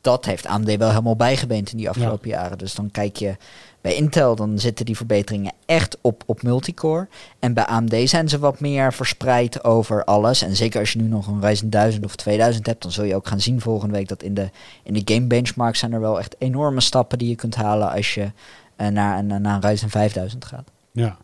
[0.00, 2.58] Dat heeft AMD wel helemaal bijgebeend in die afgelopen jaren.
[2.58, 3.36] Dus dan kijk je
[3.80, 7.08] bij Intel, dan zitten die verbeteringen echt op, op multicore.
[7.38, 10.42] En bij AMD zijn ze wat meer verspreid over alles.
[10.42, 13.14] En zeker als je nu nog een Ryzen 1000 of 2000 hebt, dan zul je
[13.14, 14.50] ook gaan zien volgende week dat in de,
[14.82, 18.14] in de game benchmark zijn er wel echt enorme stappen die je kunt halen als
[18.14, 18.30] je
[18.76, 20.70] eh, naar, een, naar een Ryzen 5000 gaat.
[20.92, 21.16] Ja.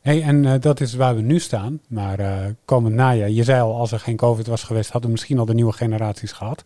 [0.00, 1.80] Hey, en eh, dat is waar we nu staan.
[1.88, 5.16] Maar eh komend najaar, je zei al, als er geen COVID was geweest, hadden we
[5.16, 6.64] misschien al de nieuwe generaties gehad.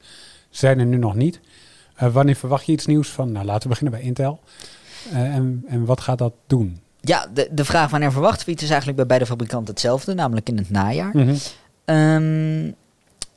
[0.50, 1.40] Zijn er nu nog niet.
[2.12, 3.32] Wanneer verwacht je iets nieuws van?
[3.32, 4.40] Nou, laten we beginnen bij Intel.
[5.12, 6.80] Eh, en, en wat gaat dat doen?
[7.00, 10.48] Ja, de, de vraag wanneer verwachten we iets is eigenlijk bij beide fabrikanten hetzelfde, namelijk
[10.48, 11.10] in het najaar.
[11.12, 11.34] Mhm.
[11.84, 12.70] Ehm,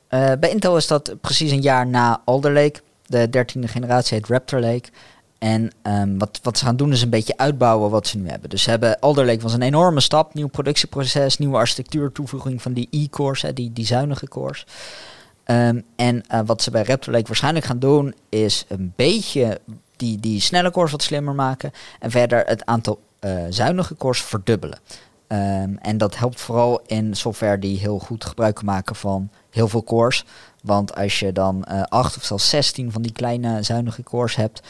[0.08, 2.80] eh, bij Intel is dat precies een jaar na Alder Lake.
[3.06, 4.88] De dertiende generatie heet Raptor Lake.
[5.38, 8.50] En ehm, wat, wat ze gaan doen is een beetje uitbouwen wat ze nu hebben.
[8.50, 10.34] Dus ze hebben Alder Lake was een enorme stap.
[10.34, 14.66] Nieuw productieproces, nieuwe architectuur, toevoeging van die e-cores, die, die zuinige cores.
[15.44, 19.60] Ehm, en eh, wat ze bij Raptor Lake waarschijnlijk gaan doen is een beetje
[19.96, 21.72] die, die snelle cores wat slimmer maken.
[21.98, 24.78] En verder het aantal eh, zuinige cores verdubbelen.
[25.26, 29.68] Ehm, en dat helpt vooral in software die heel goed gebruik kan maken van heel
[29.68, 30.24] veel cores.
[30.62, 34.62] Want als je dan eh 8 of zelfs 16 van die kleine zuinige cores hebt,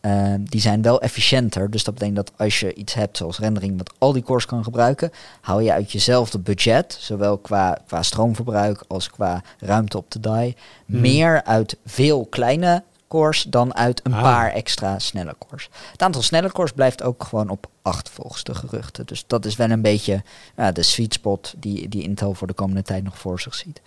[0.00, 1.70] ehm, die zijn wel efficiënter.
[1.70, 4.64] Dus dat betekent dat als je iets hebt zoals rendering wat al die cores kan
[4.64, 5.10] gebruiken,
[5.40, 10.56] haal je uit jezelfde budget, zowel qua, qua stroomverbruik als qua ruimte op de die,
[10.86, 11.00] Hmm.
[11.00, 12.82] meer uit veel kleine
[13.16, 14.22] cores dan uit een Ah.
[14.22, 15.68] paar extra snelle cores.
[15.92, 19.06] Het aantal snelle cores blijft ook gewoon op 8 volgens de geruchten.
[19.06, 20.22] Dus dat is wel een beetje
[20.56, 23.80] ja, de sweet spot die, die Intel voor de komende tijd nog voor zich ziet.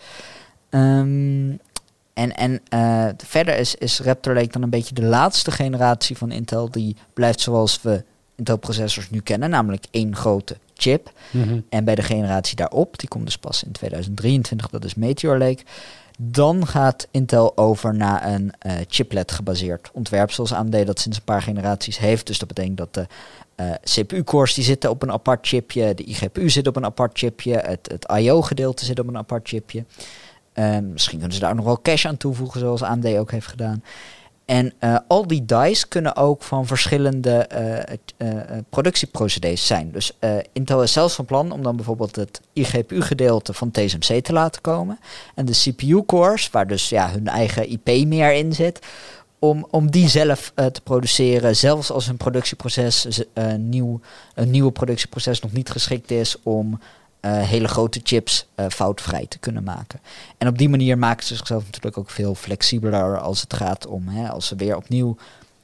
[0.70, 1.52] Ehm,
[2.14, 6.32] en en eh, verder is, is Raptor Lake dan een beetje de laatste generatie van
[6.32, 6.72] Intel.
[6.72, 8.04] Die blijft zoals we
[8.36, 11.12] Intel-processors nu kennen, namelijk één grote chip.
[11.32, 11.60] Mhm.
[11.70, 15.64] En bij de generatie daarop, die komt dus pas in 2023, dat is Meteor Lake.
[16.22, 21.24] Dan gaat Intel over naar een eh, chiplet gebaseerd ontwerp, zoals AMD dat sinds een
[21.24, 22.28] paar generaties heeft.
[22.28, 23.08] Dus dat betekent dat de
[23.56, 27.54] eh, CPU-cores die zitten op een apart chipje, de IGPU zit op een apart chipje,
[27.54, 29.86] het, het I.O.-gedeelte zit op een apart chipje.
[30.54, 33.84] Ehm, misschien kunnen ze daar nog wel cache aan toevoegen, zoals AMD ook heeft gedaan.
[34.50, 37.48] En eh, al die dice kunnen ook van verschillende
[38.70, 39.92] productieprocedees zijn.
[39.92, 40.18] Dus
[40.54, 45.00] Intel is zelfs van plan om dan bijvoorbeeld het IGPU-gedeelte van TSMC te laten komen.
[45.36, 48.80] En de CPU-cores, waar dus ja, hun eigen IP meer in zit,
[49.40, 51.56] om, om die zelf te produceren.
[51.56, 53.24] Zelfs als hun productieproces,
[53.58, 54.00] nieuw,
[54.34, 56.80] een nieuwe productieproces nog niet geschikt is om
[57.20, 60.00] eh, hele grote chips eh, foutvrij te kunnen maken.
[60.38, 64.08] En op die manier maken ze zichzelf natuurlijk ook veel flexibeler als het gaat om,
[64.08, 65.16] hè, als ze weer opnieuw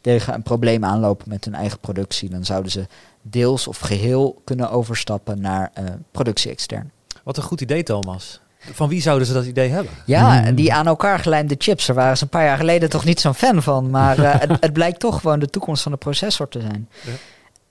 [0.02, 2.88] tegen een probleem aanlopen met hun eigen productie, dan zouden ze
[3.22, 6.92] deels of geheel kunnen overstappen naar eh, productie extern.
[7.24, 8.40] Wat een goed idee, Thomas.
[8.72, 9.92] Van wie zouden ze dat idee hebben?
[10.06, 10.56] Ja, Hmm.
[10.56, 13.34] die aan elkaar gelijmde chips, daar waren ze een paar jaar geleden toch niet zo'n
[13.34, 16.62] fan van, maar eh, het, het blijkt toch gewoon de toekomst van de processor te
[16.62, 16.90] zijn.
[17.04, 17.12] Ja.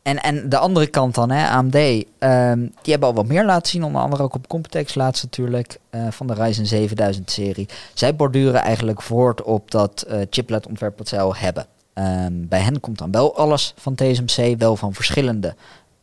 [0.04, 1.74] En, en de andere kant dan, hè, AMD,
[2.18, 5.78] ehm, die hebben al wat meer laten zien, onder andere ook op Computex laatst natuurlijk,
[5.90, 7.68] eh, van de Ryzen 7000 serie.
[7.94, 11.66] Zij borduren eigenlijk voort op dat eh chiplet ontwerp wat zij al hebben.
[11.92, 15.54] Ehm, bij hen komt dan wel alles van TSMC, wel van verschillende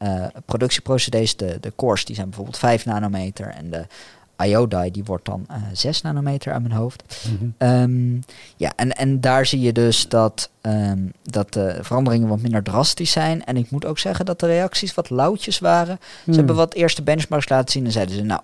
[0.03, 1.35] uh, productieprocedees.
[1.35, 3.85] De, de cores die zijn bijvoorbeeld 5 nanometer en de
[4.45, 7.03] IO-die die wordt dan uh, 6 nanometer aan mijn hoofd.
[7.31, 7.49] Mhm.
[7.57, 8.15] Ehm,
[8.57, 13.11] ja, en, en daar zie je dus dat, ehm, dat de veranderingen wat minder drastisch
[13.11, 13.43] zijn.
[13.45, 15.97] En ik moet ook zeggen dat de reacties wat lauwtjes waren.
[16.01, 16.33] Ze Hmm.
[16.33, 18.41] hebben wat eerste benchmarks laten zien en zeiden ze, nou,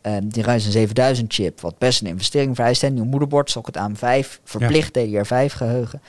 [0.00, 4.40] ehm, die Ryzen 7000 chip, wat best een investering vereist, een nieuw moederbord, socket AM5,
[4.44, 6.00] verplicht DDR5 geheugen.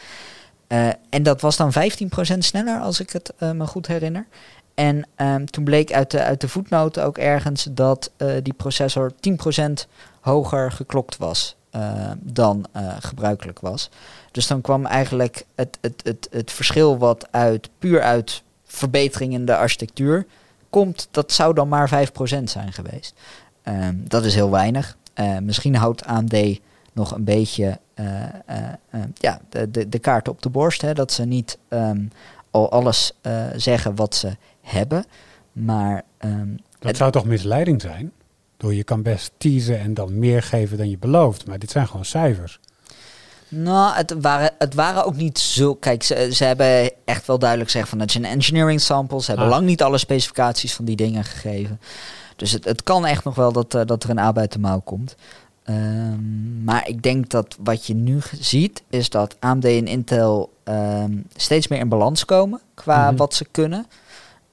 [0.67, 4.25] Eh, en dat was dan 15% sneller, als ik het eh, me goed herinner.
[4.79, 9.11] En ehm, toen bleek uit de, uit de voetnoten ook ergens dat eh, die processor
[9.11, 9.71] 10%
[10.21, 13.89] hoger geklokt was eh, dan eh, gebruikelijk was.
[14.31, 19.45] Dus dan kwam eigenlijk het, het, het, het verschil wat uit puur uit verbetering in
[19.45, 20.25] de architectuur
[20.69, 22.07] komt, dat zou dan maar
[22.39, 23.13] 5% zijn geweest.
[23.63, 24.97] Ehm, dat is heel weinig.
[25.13, 26.59] Eh, misschien houdt AMD
[26.93, 27.79] nog een beetje
[29.13, 30.81] ja, de, de, de kaarten op de borst.
[30.81, 32.03] Hè, dat ze niet ehm,
[32.51, 33.13] al alles
[33.55, 34.37] zeggen wat ze
[34.71, 35.05] hebben.
[35.51, 36.47] Maar ehm,
[36.79, 38.11] Dat zou toch misleiding zijn?
[38.57, 41.47] Door je kan best teasen en dan meer geven dan je belooft.
[41.47, 42.59] Maar dit zijn gewoon cijfers.
[43.47, 45.75] Nou, het waren, het waren ook niet zo.
[45.75, 49.21] Kijk, ze, ze hebben echt wel duidelijk gezegd van het is een engineering sample.
[49.21, 49.51] Ze hebben Ah.
[49.51, 51.79] lang niet alle specificaties van die dingen gegeven.
[52.35, 54.59] Dus het, het kan echt nog wel dat, eh, dat er een A uit de
[54.59, 55.15] mouw komt.
[55.63, 61.11] Ehm, maar ik denk dat wat je nu ziet, is dat AMD en Intel ehm,
[61.35, 63.15] steeds meer in balans komen qua Mhm.
[63.15, 63.85] wat ze kunnen.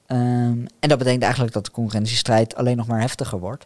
[0.07, 3.65] Ehm, en dat betekent eigenlijk dat de concurrentiestrijd alleen nog maar heftiger wordt.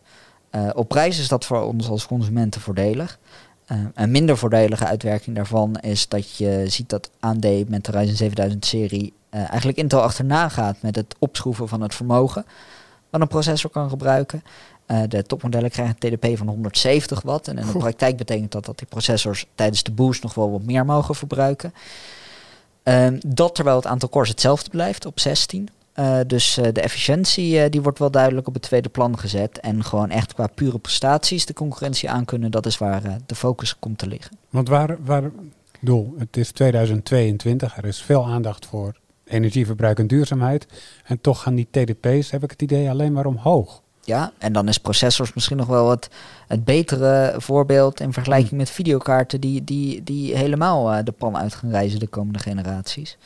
[0.49, 3.19] Eh, op prijs is dat voor ons als consumenten voordelig.
[3.65, 8.15] Eh, een minder voordelige uitwerking daarvan is dat je ziet dat AMD met de Ryzen
[8.15, 12.45] 7000 serie eigenlijk Intel achterna gaat met het opschroeven van het vermogen
[13.11, 14.43] wat een processor kan gebruiken.
[14.85, 17.47] Eh, de topmodellen krijgen een TDP van 170 watt.
[17.47, 20.63] En in de praktijk betekent dat dat die processors tijdens de boost nog wel wat
[20.63, 21.73] meer mogen verbruiken.
[22.83, 25.69] Ehm, dat terwijl het aantal cores hetzelfde blijft op 16.
[25.93, 29.59] Eh, dus eh, de efficiëntie eh, die wordt wel duidelijk op het tweede plan gezet.
[29.59, 32.51] En gewoon echt qua pure prestaties de concurrentie aankunnen.
[32.51, 34.37] Dat is waar de focus komt te liggen.
[34.49, 35.31] Want waar, waar
[35.79, 40.67] doel, het is 2022, er is veel aandacht voor energieverbruik en duurzaamheid.
[41.05, 43.81] En toch gaan die TDP's, heb ik het idee, alleen maar omhoog.
[44.01, 46.09] Ja, en dan is processors misschien nog wel het,
[46.47, 51.69] het betere voorbeeld in vergelijking met videokaarten die, die, die helemaal de pan uit gaan
[51.69, 53.17] reizen de komende generaties.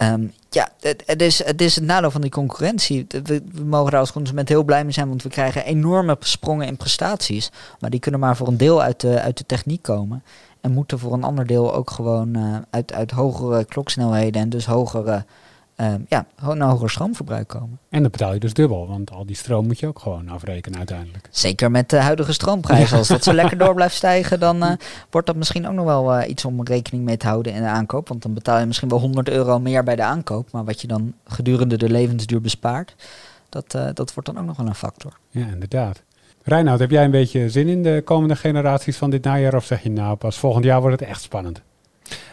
[0.00, 3.06] Ehm, ja, het, is, het is het nadeel van die concurrentie.
[3.22, 6.76] We mogen daar als consument heel blij mee zijn, want we krijgen enorme sprongen in
[6.76, 7.50] prestaties.
[7.80, 10.22] Maar die kunnen maar voor een deel uit de, uit de techniek komen.
[10.60, 14.66] En moeten voor een ander deel ook gewoon eh, uit, uit hogere kloksnelheden en dus
[14.66, 15.24] hogere,
[15.80, 17.78] ehm, ja, ho- een hoger stroomverbruik komen.
[17.88, 20.78] En dan betaal je dus dubbel, want al die stroom moet je ook gewoon afrekenen
[20.78, 21.28] uiteindelijk.
[21.30, 22.98] Zeker met de huidige stroomprijzen.
[22.98, 24.72] Als dat zo lekker door blijft stijgen, dan eh,
[25.10, 27.68] wordt dat misschien ook nog wel eh, iets om rekening mee te houden in de
[27.68, 28.08] aankoop.
[28.08, 30.52] Want dan betaal je misschien wel 100 euro meer bij de aankoop.
[30.52, 32.94] Maar wat je dan gedurende de levensduur bespaart,
[33.48, 35.12] dat, eh, dat wordt dan ook nog wel een factor.
[35.30, 36.02] Ja, inderdaad.
[36.42, 39.54] Reinoud, heb jij een beetje zin in de komende generaties van dit najaar?
[39.54, 41.62] Of zeg je nou, pas volgend jaar wordt het echt spannend?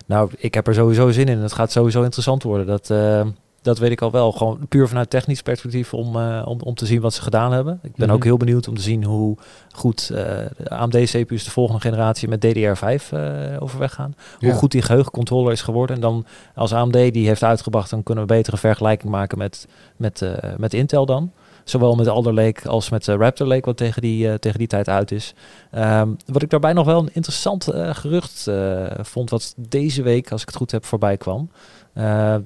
[0.08, 1.38] Nou, ik heb er sowieso zin in.
[1.40, 2.66] Het gaat sowieso interessant worden.
[2.66, 3.26] Dat, eh,
[3.62, 4.32] dat weet ik al wel.
[4.32, 7.80] Gewoon puur vanuit technisch perspectief om, eh, om, om te zien wat ze gedaan hebben.
[7.84, 8.16] Ik ben Mhm.
[8.16, 9.38] ook heel benieuwd om te zien hoe
[9.72, 10.18] goed eh,
[10.58, 13.22] de AMD-CPU's de volgende generatie met DDR5 eh,
[13.60, 14.16] overweg gaan.
[14.40, 15.96] Hoe goed die geheugencontroller is geworden.
[15.96, 19.68] En dan als AMD die heeft uitgebracht, dan kunnen we beter een vergelijking maken met,
[19.98, 21.32] met, eh, met Intel dan.
[21.70, 24.68] Zowel met Alder Lake als met eh, Raptor Lake, wat tegen die, eh, tegen die
[24.68, 25.34] tijd uit is.
[25.72, 28.50] Ehm, wat ik daarbij nog wel een interessant eh, gerucht
[29.02, 31.50] vond, wat deze week, als ik het goed heb, voorbij kwam.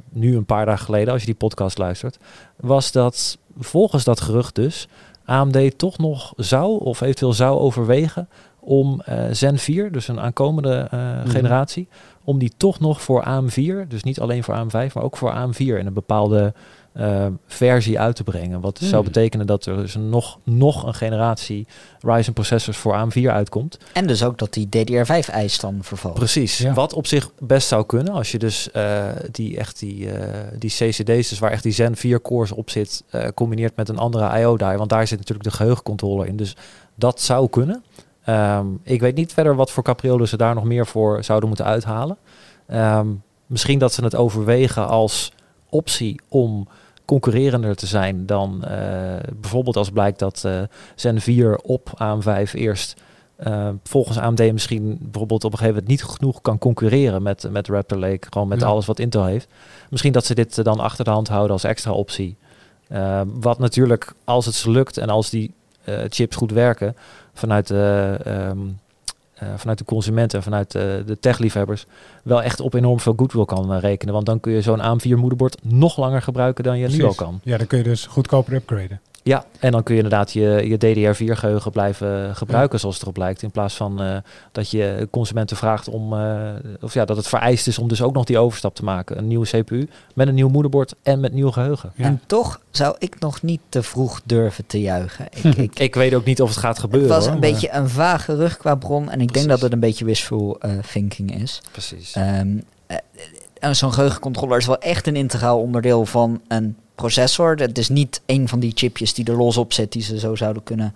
[0.10, 2.18] nu een paar dagen geleden, als je die podcast luistert,
[2.56, 4.88] was dat volgens dat gerucht dus
[5.26, 8.30] AMD toch nog zou of eventueel zou overwegen
[8.62, 11.28] om eh, Zen 4, dus een aankomende eh, Mhm.
[11.30, 11.88] generatie,
[12.24, 15.78] om die toch nog voor AM4, dus niet alleen voor AM5, maar ook voor AM4
[15.80, 16.54] in een bepaalde
[16.94, 18.62] eh, versie uit te brengen.
[18.62, 19.04] Wat zou Hmm.
[19.04, 21.68] betekenen dat er dus nog, nog een generatie
[22.00, 23.78] Ryzen processors voor AM4 uitkomt.
[23.94, 26.14] En dus ook dat die DDR5-eis dan vervalt.
[26.14, 26.58] Precies.
[26.58, 26.74] Ja.
[26.74, 30.70] Wat op zich best zou kunnen als je dus eh, die echt die, eh, die
[30.70, 34.40] CCD's, dus waar echt die Zen 4 cores op zit, eh, combineert met een andere
[34.40, 36.36] IO die, want daar zit natuurlijk de geheugencontroller in.
[36.36, 36.56] Dus
[36.96, 37.84] dat zou kunnen.
[38.32, 41.66] Ehm, ik weet niet verder wat voor capriolen ze daar nog meer voor zouden moeten
[41.66, 42.18] uithalen.
[42.68, 43.08] Ehm,
[43.46, 45.34] misschien dat ze het overwegen als
[45.70, 46.68] optie om
[47.06, 48.80] concurrerender te zijn dan eh,
[49.42, 50.62] bijvoorbeeld als blijkt dat eh
[50.96, 53.02] Zen 4 op AM5 eerst
[53.36, 57.68] eh, volgens AMD misschien bijvoorbeeld op een gegeven moment niet genoeg kan concurreren met, met
[57.68, 58.66] Raptor Lake, gewoon met Ja.
[58.68, 59.48] alles wat Intel heeft.
[59.90, 62.38] Misschien dat ze dit eh, dan achter de hand houden als extra optie.
[63.26, 65.54] Wat natuurlijk, als het ze lukt en als die
[66.10, 66.96] chips goed werken,
[67.34, 68.60] vanuit de, ehm,
[69.42, 71.86] eh, vanuit de consumenten en vanuit eh, de techliefhebbers
[72.24, 74.14] wel echt op enorm veel goodwill kan eh, rekenen.
[74.14, 77.40] Want dan kun je zo'n AM4 moederbord nog langer gebruiken dan je nu al kan.
[77.44, 79.00] Ja, dan kun je dus goedkoper upgraden.
[79.24, 80.78] Ja, en dan kun je inderdaad je, je
[81.16, 83.42] DDR4 geheugen blijven gebruiken zoals het erop lijkt.
[83.42, 84.18] In plaats van eh,
[84.52, 86.50] dat je consumenten vraagt om, eh,
[86.82, 89.18] of ja, dat het vereist is om dus ook nog die overstap te maken.
[89.18, 91.92] Een nieuwe CPU met een nieuw moederbord en met nieuw geheugen.
[91.96, 92.06] Ja.
[92.06, 95.26] En toch zou ik nog niet te vroeg durven te juichen.
[95.44, 97.10] Ik, ik, Ik weet ook niet of het gaat het gebeuren.
[97.10, 99.10] was hoor, een maar- beetje een vage gerucht qua bron.
[99.10, 101.62] En ik denk dat het een beetje wishful eh, thinking is.
[101.72, 102.14] Precies.
[102.14, 102.58] Ehm,
[102.88, 102.98] eh,
[103.60, 107.56] eh, Zo'n geheugencontroller is wel echt een integraal onderdeel van een processor.
[107.56, 110.36] Het is niet een van die chipjes die er los op zit die ze zo
[110.36, 110.96] zouden kunnen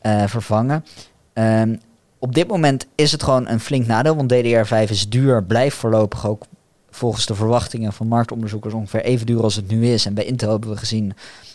[0.00, 0.84] eh, vervangen.
[1.32, 1.76] Ehm,
[2.18, 6.26] op dit moment is het gewoon een flink nadeel, want DDR5 is duur, blijft voorlopig
[6.26, 6.44] ook
[6.90, 10.06] volgens de verwachtingen van marktonderzoekers ongeveer even duur als het nu is.
[10.06, 11.12] En bij Intel hebben we gezien,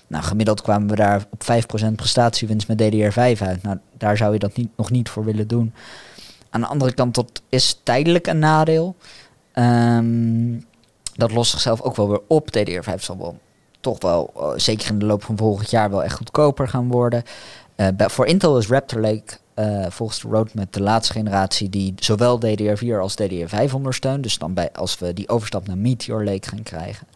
[0.08, 3.64] nou gemiddeld kwamen we daar op 5% prestatiewinst met DDR5 uit.
[3.64, 5.74] Nou, daar zou je dat niet, nog niet voor willen doen.
[6.50, 8.96] Aan de andere kant, dat is tijdelijk een nadeel.
[9.52, 10.60] Ehm,
[11.16, 12.52] dat lost zichzelf ook wel weer op.
[12.52, 13.40] DDR5 zal wel
[13.80, 17.24] toch wel, eh, zeker in de loop van volgend jaar, wel echt goedkoper gaan worden.
[17.76, 21.94] Eh, bij, voor Intel is Raptor Lake eh, volgens de roadmap de laatste generatie die
[21.96, 24.24] zowel DDR4 als DDR5 ondersteunt.
[24.24, 27.08] Dus dan bij, als we die overstap naar Meteor Lake gaan krijgen,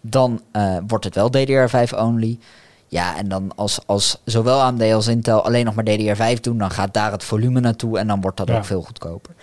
[0.00, 0.40] dan
[0.86, 2.38] wordt het wel DDR5 only.
[2.88, 6.70] Ja, en dan als, als zowel AMD als Intel alleen nog maar DDR5 doen, dan
[6.70, 8.56] gaat daar het volume naartoe en dan wordt dat Ja.
[8.56, 9.34] ook veel goedkoper.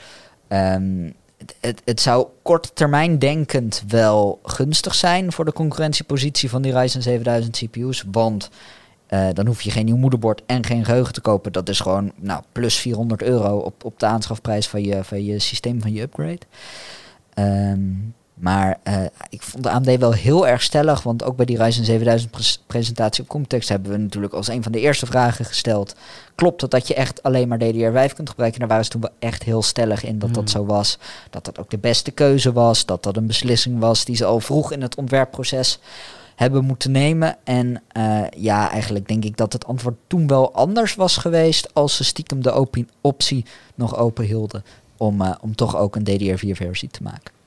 [0.48, 1.10] Ehm,
[1.60, 7.02] het, het, zou kort termijn denkend wel gunstig zijn voor de concurrentiepositie van die Ryzen
[7.02, 8.04] 7000 CPU's.
[8.12, 8.50] Want
[9.08, 11.52] eh, dan hoef je geen nieuw moederbord en geen geheugen te kopen.
[11.52, 15.40] Dat is gewoon nou, plus 400 euro op, op de aanschafprijs van je, van je
[15.40, 16.46] systeem, van je upgrade.
[17.34, 17.90] Ehm,
[18.42, 21.04] maar eh, ik vond de AMD wel heel erg stellig.
[21.04, 24.64] Want ook bij die Ryzen 7000 pres- presentatie op Comtext hebben we natuurlijk als een
[24.64, 25.96] van de eerste vragen gesteld.
[26.36, 28.60] Klopt het dat je echt alleen maar DDR5 kunt gebruiken?
[28.60, 30.38] Daar waren ze toen wel echt heel stellig in dat Hmm.
[30.40, 30.98] dat zo was.
[31.30, 32.86] Dat dat ook de beste keuze was.
[32.86, 35.80] Dat dat een beslissing was die ze al vroeg in het ontwerpproces
[36.36, 37.38] hebben moeten nemen.
[37.44, 41.96] En eh, ja, eigenlijk denk ik dat het antwoord toen wel anders was geweest als
[41.96, 42.68] ze stiekem de
[43.02, 44.64] optie nog open hielden
[44.98, 47.40] om, eh, om toch ook een DDR4-versie te maken.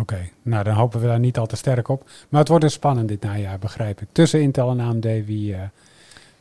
[0.00, 2.08] Oké, nou dan hopen we daar niet al te sterk op.
[2.28, 4.08] Maar het wordt dus spannend dit najaar, begrijp ik.
[4.12, 5.60] Tussen Intel en AMD wie, eh,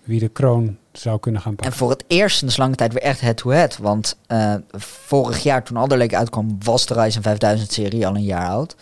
[0.04, 1.78] wie de kroon zou kunnen gaan En pakken.
[1.78, 3.78] voor het eerst sinds lange tijd weer echt head-to-head.
[3.78, 8.24] Want eh, vorig jaar toen Alder Lake uitkwam, was de Ryzen 5000 serie al een
[8.24, 8.76] jaar oud.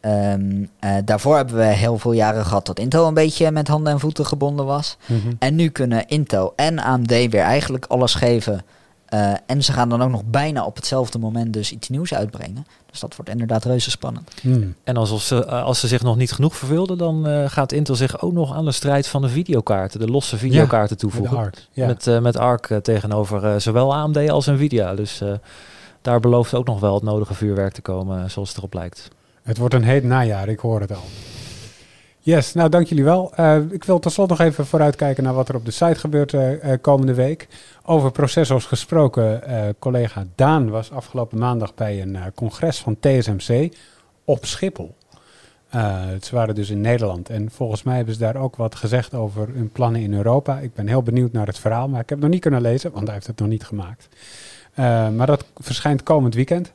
[0.00, 3.92] Ehm, eh, daarvoor hebben we heel veel jaren gehad dat Intel een beetje met handen
[3.92, 4.96] en voeten gebonden was.
[5.06, 5.32] Mhm.
[5.38, 8.64] En nu kunnen Intel en AMD weer eigenlijk alles geven.
[9.06, 12.66] Eh, en ze gaan dan ook nog bijna op hetzelfde moment dus iets nieuws uitbrengen.
[12.90, 14.30] Dus dat wordt inderdaad reuze spannend.
[14.40, 14.74] Hmm.
[14.84, 17.94] En alsof ze, eh, als ze zich nog niet genoeg verveelden, dan eh, gaat Intel
[17.94, 21.36] zich ook nog aan de strijd van de videokaarten, de losse videokaarten Met toevoegen.
[21.36, 21.68] Art.
[21.72, 21.86] Ja.
[21.86, 24.94] Met, eh, met ARC tegenover eh, zowel AMD als Nvidia.
[24.94, 25.32] Dus eh,
[26.02, 29.08] daar belooft ook nog wel het nodige vuurwerk te komen, zoals het erop lijkt.
[29.42, 31.04] Het wordt een heet najaar, ik hoor het al.
[32.26, 33.34] Yes, nou dank jullie wel.
[33.34, 36.34] Eh, ik wil tot slot nog even vooruitkijken naar wat er op de site gebeurt
[36.34, 37.48] eh, eh, komende week.
[37.84, 39.42] Over processors gesproken,
[39.78, 43.74] collega Daan was afgelopen maandag bij een congres van TSMC
[44.24, 44.94] op Schiphol.
[46.20, 49.48] Ze waren dus in Nederland en volgens mij hebben ze daar ook wat gezegd over
[49.54, 50.58] hun plannen in Europa.
[50.58, 52.92] Ik ben heel benieuwd naar het verhaal, maar ik heb het nog niet kunnen lezen,
[52.92, 54.08] want hij heeft het nog niet gemaakt.
[55.16, 56.72] Maar dat verschijnt komend weekend.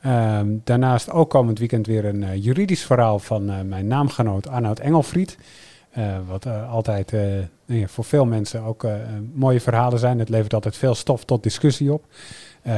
[0.00, 4.78] Ehm, daarnaast ook komend weekend weer een eh, juridisch verhaal van eh, mijn naamgenoot Arnoud
[4.78, 5.38] Engelfried.
[5.90, 7.12] Eh, wat altijd
[7.66, 8.86] nou voor veel mensen ook
[9.34, 10.18] mooie verhalen zijn.
[10.18, 12.04] Het levert altijd veel stof tot discussie op.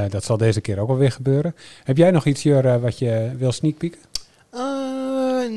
[0.09, 1.55] Dat zal deze keer ook wel weer gebeuren.
[1.85, 3.99] Heb jij nog iets, Jur, wat je wil sneak peeken?
[4.51, 5.51] Eh,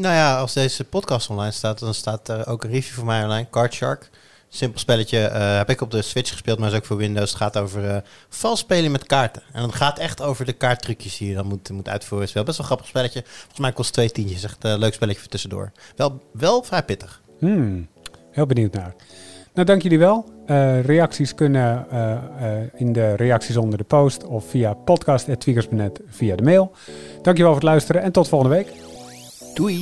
[0.00, 3.22] nou ja, als deze podcast online staat, dan staat er ook een review van mij
[3.22, 3.46] online.
[3.50, 4.10] Card Shark.
[4.48, 5.18] Simpel spelletje.
[5.18, 7.30] eh, heb ik op de Switch gespeeld, maar is ook voor Windows.
[7.30, 7.96] Het gaat over eh
[8.28, 9.42] vals spelen met kaarten.
[9.52, 12.20] En het gaat echt over de kaarttrucjes die je dan moet, moet uitvoeren.
[12.20, 13.22] Het is wel best wel een grappig spelletje.
[13.26, 14.44] Volgens mij kost twee tientjes.
[14.44, 15.72] Echt een leuk spelletje voor tussendoor.
[15.96, 17.20] Wel, wel vrij pittig.
[17.38, 17.88] Hmm,
[18.30, 18.94] heel benieuwd naar.
[19.56, 20.24] Nou, dank jullie wel.
[20.46, 26.36] Eh, reacties kunnen eh, eh, in de reacties onder de post of via podcast.tweakers.net via
[26.36, 26.72] de mail.
[27.22, 28.72] Dankjewel voor het luisteren en tot volgende week.
[29.54, 29.80] Doei!